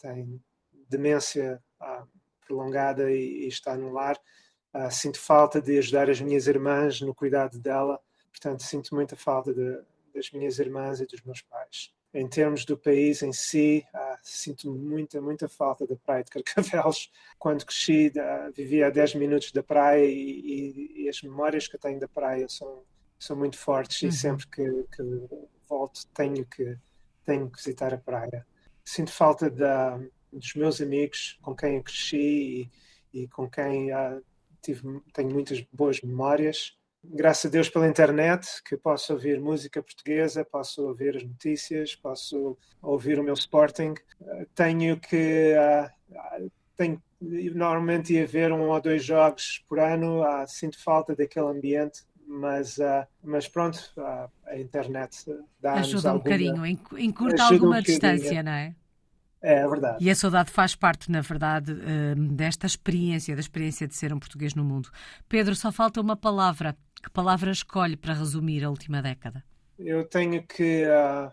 tem 0.00 0.40
demência 0.88 1.60
uh, 1.82 2.06
prolongada 2.46 3.10
e, 3.10 3.48
está 3.48 3.76
no 3.76 3.92
lar. 3.92 4.16
Uh, 4.72 4.90
sinto 4.92 5.18
falta 5.18 5.60
de 5.60 5.76
ajudar 5.78 6.08
as 6.08 6.20
minhas 6.20 6.46
irmãs 6.46 7.00
no 7.00 7.12
cuidado 7.12 7.58
dela, 7.58 8.00
portanto, 8.30 8.62
sinto 8.62 8.94
muita 8.94 9.16
falta 9.16 9.52
de, 9.52 9.82
das 10.14 10.30
minhas 10.30 10.60
irmãs 10.60 11.00
e 11.00 11.06
dos 11.06 11.20
meus 11.22 11.42
pais. 11.42 11.92
Em 12.12 12.26
termos 12.26 12.64
do 12.64 12.76
país 12.76 13.22
em 13.22 13.32
si, 13.32 13.84
uh, 13.94 14.18
sinto 14.22 14.72
muita, 14.72 15.20
muita 15.20 15.46
falta 15.46 15.86
da 15.86 15.94
praia 15.94 16.24
de 16.24 16.30
Carcavelos. 16.30 17.10
Quando 17.38 17.66
cresci, 17.66 18.10
uh, 18.16 18.52
vivia 18.52 18.86
a 18.86 18.90
10 18.90 19.16
minutos 19.16 19.52
da 19.52 19.62
praia 19.62 20.04
e, 20.06 21.04
e, 21.04 21.08
as 21.08 21.20
memórias 21.22 21.68
que 21.68 21.76
eu 21.76 21.80
tenho 21.80 22.00
da 22.00 22.08
praia 22.08 22.48
são, 22.48 22.82
são 23.18 23.36
muito 23.36 23.58
fortes 23.58 24.02
uhum. 24.02 24.08
e 24.08 24.12
sempre 24.12 24.46
que, 24.46 24.64
que, 24.96 25.02
volto 25.68 26.06
tenho 26.14 26.46
que, 26.46 26.78
tenho 27.26 27.50
que 27.50 27.58
visitar 27.58 27.92
a 27.92 27.98
praia. 27.98 28.46
Sinto 28.82 29.12
falta 29.12 29.50
da, 29.50 30.00
dos 30.32 30.54
meus 30.54 30.80
amigos 30.80 31.38
com 31.42 31.54
quem 31.54 31.76
eu 31.76 31.82
cresci 31.82 32.70
e, 33.12 33.22
e 33.22 33.28
com 33.28 33.48
quem 33.50 33.92
uh, 33.92 34.24
tive, 34.62 35.02
tenho 35.12 35.30
muitas 35.30 35.60
boas 35.72 36.00
memórias. 36.00 36.77
Graças 37.10 37.46
a 37.46 37.48
Deus 37.48 37.68
pela 37.68 37.88
internet, 37.88 38.62
que 38.64 38.76
posso 38.76 39.14
ouvir 39.14 39.40
música 39.40 39.82
portuguesa, 39.82 40.44
posso 40.44 40.86
ouvir 40.86 41.16
as 41.16 41.22
notícias, 41.22 41.94
posso 41.94 42.56
ouvir 42.82 43.18
o 43.18 43.24
meu 43.24 43.34
Sporting. 43.34 43.94
Uh, 44.20 44.46
tenho 44.54 44.98
que. 44.98 45.54
Uh, 45.54 46.50
tenho, 46.76 47.02
normalmente 47.20 48.12
ia 48.12 48.26
ver 48.26 48.52
um 48.52 48.68
ou 48.68 48.80
dois 48.80 49.04
jogos 49.04 49.64
por 49.68 49.80
ano, 49.80 50.22
sinto 50.46 50.82
falta 50.82 51.16
daquele 51.16 51.46
ambiente 51.46 52.02
mas, 52.28 52.76
uh, 52.76 53.06
mas 53.24 53.48
pronto, 53.48 53.80
a 54.46 54.58
internet 54.58 55.24
dá-nos 55.60 55.88
Ajuda 55.88 56.08
um 56.08 56.12
alguma, 56.12 56.24
bocadinho, 56.24 56.66
encurta 56.98 57.42
alguma 57.42 57.78
um 57.78 57.82
distância, 57.82 58.42
não 58.42 58.52
é? 58.52 58.74
É, 59.40 59.54
é 59.60 59.68
verdade. 59.68 60.04
E 60.04 60.10
a 60.10 60.14
saudade 60.14 60.50
faz 60.50 60.74
parte, 60.74 61.10
na 61.10 61.20
verdade, 61.20 61.72
hum, 61.72 62.28
desta 62.34 62.66
experiência, 62.66 63.34
da 63.34 63.40
experiência 63.40 63.86
de 63.86 63.94
ser 63.94 64.12
um 64.12 64.18
português 64.18 64.54
no 64.54 64.64
mundo. 64.64 64.90
Pedro, 65.28 65.54
só 65.54 65.70
falta 65.70 66.00
uma 66.00 66.16
palavra. 66.16 66.76
Que 67.02 67.10
palavra 67.10 67.50
escolhe 67.50 67.96
para 67.96 68.14
resumir 68.14 68.64
a 68.64 68.70
última 68.70 69.00
década? 69.00 69.44
Eu 69.78 70.04
tenho 70.04 70.42
que 70.44 70.84
uh, 70.84 71.32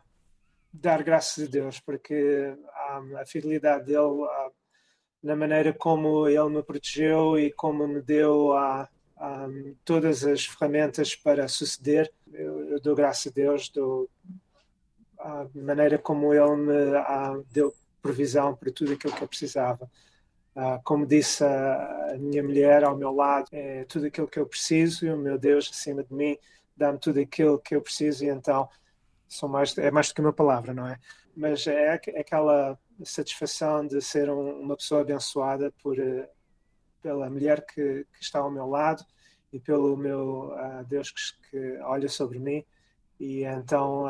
dar 0.72 1.04
graças 1.04 1.48
a 1.48 1.50
Deus, 1.50 1.80
porque 1.80 2.56
uh, 2.56 3.18
a 3.18 3.26
fidelidade 3.26 3.86
dele, 3.86 3.98
uh, 3.98 4.52
na 5.24 5.36
maneira 5.36 5.74
como 5.74 6.28
ele 6.28 6.50
me 6.50 6.62
protegeu 6.62 7.40
e 7.40 7.52
como 7.52 7.88
me 7.88 8.02
deu 8.02 8.52
um, 8.54 9.76
todas 9.84 10.24
as 10.24 10.46
ferramentas 10.46 11.16
para 11.16 11.48
suceder, 11.48 12.12
eu, 12.32 12.70
eu, 12.70 12.80
dou 12.80 12.96
graças 12.96 13.32
a 13.32 13.34
Deus, 13.34 13.70
dou 13.70 14.08
a 15.18 15.48
maneira 15.56 15.98
como 15.98 16.32
ele 16.32 16.56
me 16.58 17.44
deu 17.52 17.74
provisão 18.02 18.56
para 18.56 18.72
tudo 18.72 18.94
aquilo 18.94 19.16
que 19.16 19.24
eu 19.24 19.28
precisava. 19.28 19.90
Uh, 20.56 20.82
como 20.86 21.06
disse 21.06 21.44
a, 21.44 22.16
minha 22.18 22.42
mulher 22.42 22.86
ao 22.86 22.96
meu 22.96 23.12
lado, 23.12 23.50
é 23.52 23.84
tudo 23.84 24.06
aquilo 24.06 24.28
que 24.28 24.40
eu 24.40 24.48
preciso 24.48 25.06
e 25.06 25.12
o 25.12 25.18
meu 25.18 25.38
Deus 25.38 25.70
acima 25.70 26.02
de 26.02 26.14
mim 26.14 26.38
dá-me 26.78 26.98
tudo 26.98 27.20
aquilo 27.20 27.60
que 27.60 27.76
eu 27.76 27.82
preciso 27.82 28.24
e 28.24 28.30
então 28.30 28.70
são 29.28 29.50
mais, 29.50 29.78
é 29.78 29.92
mais 29.92 30.08
do 30.08 30.16
que 30.16 30.22
uma 30.22 30.32
palavra, 30.32 30.74
não 30.74 30.88
é? 30.88 30.98
Mas 31.36 31.68
é, 31.68 32.00
é 32.08 32.20
aquela 32.22 32.80
satisfação 33.04 33.86
de 33.86 34.02
ser 34.02 34.30
um, 34.30 34.62
uma 34.62 34.78
pessoa 34.78 35.02
abençoada 35.02 35.74
por, 35.84 36.00
uh, 36.00 36.26
pela 37.02 37.30
mulher 37.30 37.66
que, 37.66 38.06
que, 38.14 38.22
está 38.24 38.40
ao 38.40 38.50
meu 38.50 38.66
lado 38.66 39.06
e 39.52 39.60
pelo 39.60 39.98
meu 39.98 40.54
uh, 40.54 40.86
Deus 40.88 41.12
que, 41.12 41.50
que, 41.50 41.78
olha 41.82 42.08
sobre 42.08 42.40
mim 42.40 42.64
e 43.20 43.44
então 43.44 44.06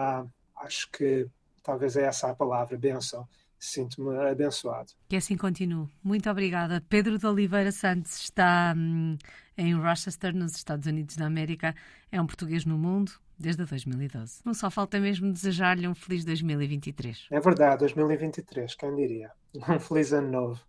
acho 0.58 0.92
que 0.92 1.28
talvez 1.64 1.98
é 1.98 2.04
essa 2.04 2.30
a 2.30 2.36
palavra, 2.36 2.78
bênção 2.78 3.28
sinto-me 3.60 4.18
abençoado. 4.30 4.92
Que 5.08 5.16
assim 5.16 5.38
continue. 5.38 5.88
Muito 6.04 6.30
obrigada. 6.30 6.84
Pedro 6.90 7.18
de 7.18 7.26
Oliveira 7.26 7.72
Santos 7.72 8.20
está 8.24 8.74
hum, 8.76 9.18
em 9.58 9.74
Rochester, 9.76 10.36
nos 10.36 10.56
Estados 10.56 10.86
Unidos 10.88 11.16
da 11.16 11.26
América. 11.26 11.76
É 12.12 12.22
um 12.22 12.28
português 12.28 12.66
no 12.66 12.78
mundo, 12.78 13.12
desde 13.38 13.66
2012. 13.66 14.42
Não 14.44 14.54
só 14.54 14.70
falta 14.70 15.00
mesmo 15.00 15.32
desejar-lhe 15.32 15.88
um 15.88 15.96
feliz 15.96 16.24
2023. 16.26 17.28
É 17.32 17.40
verdade, 17.40 17.80
2023, 17.80 18.76
quem 18.76 18.96
diria? 18.96 19.32
Um 19.70 19.80
feliz 19.80 20.12
ano 20.12 20.30
novo. 20.30 20.62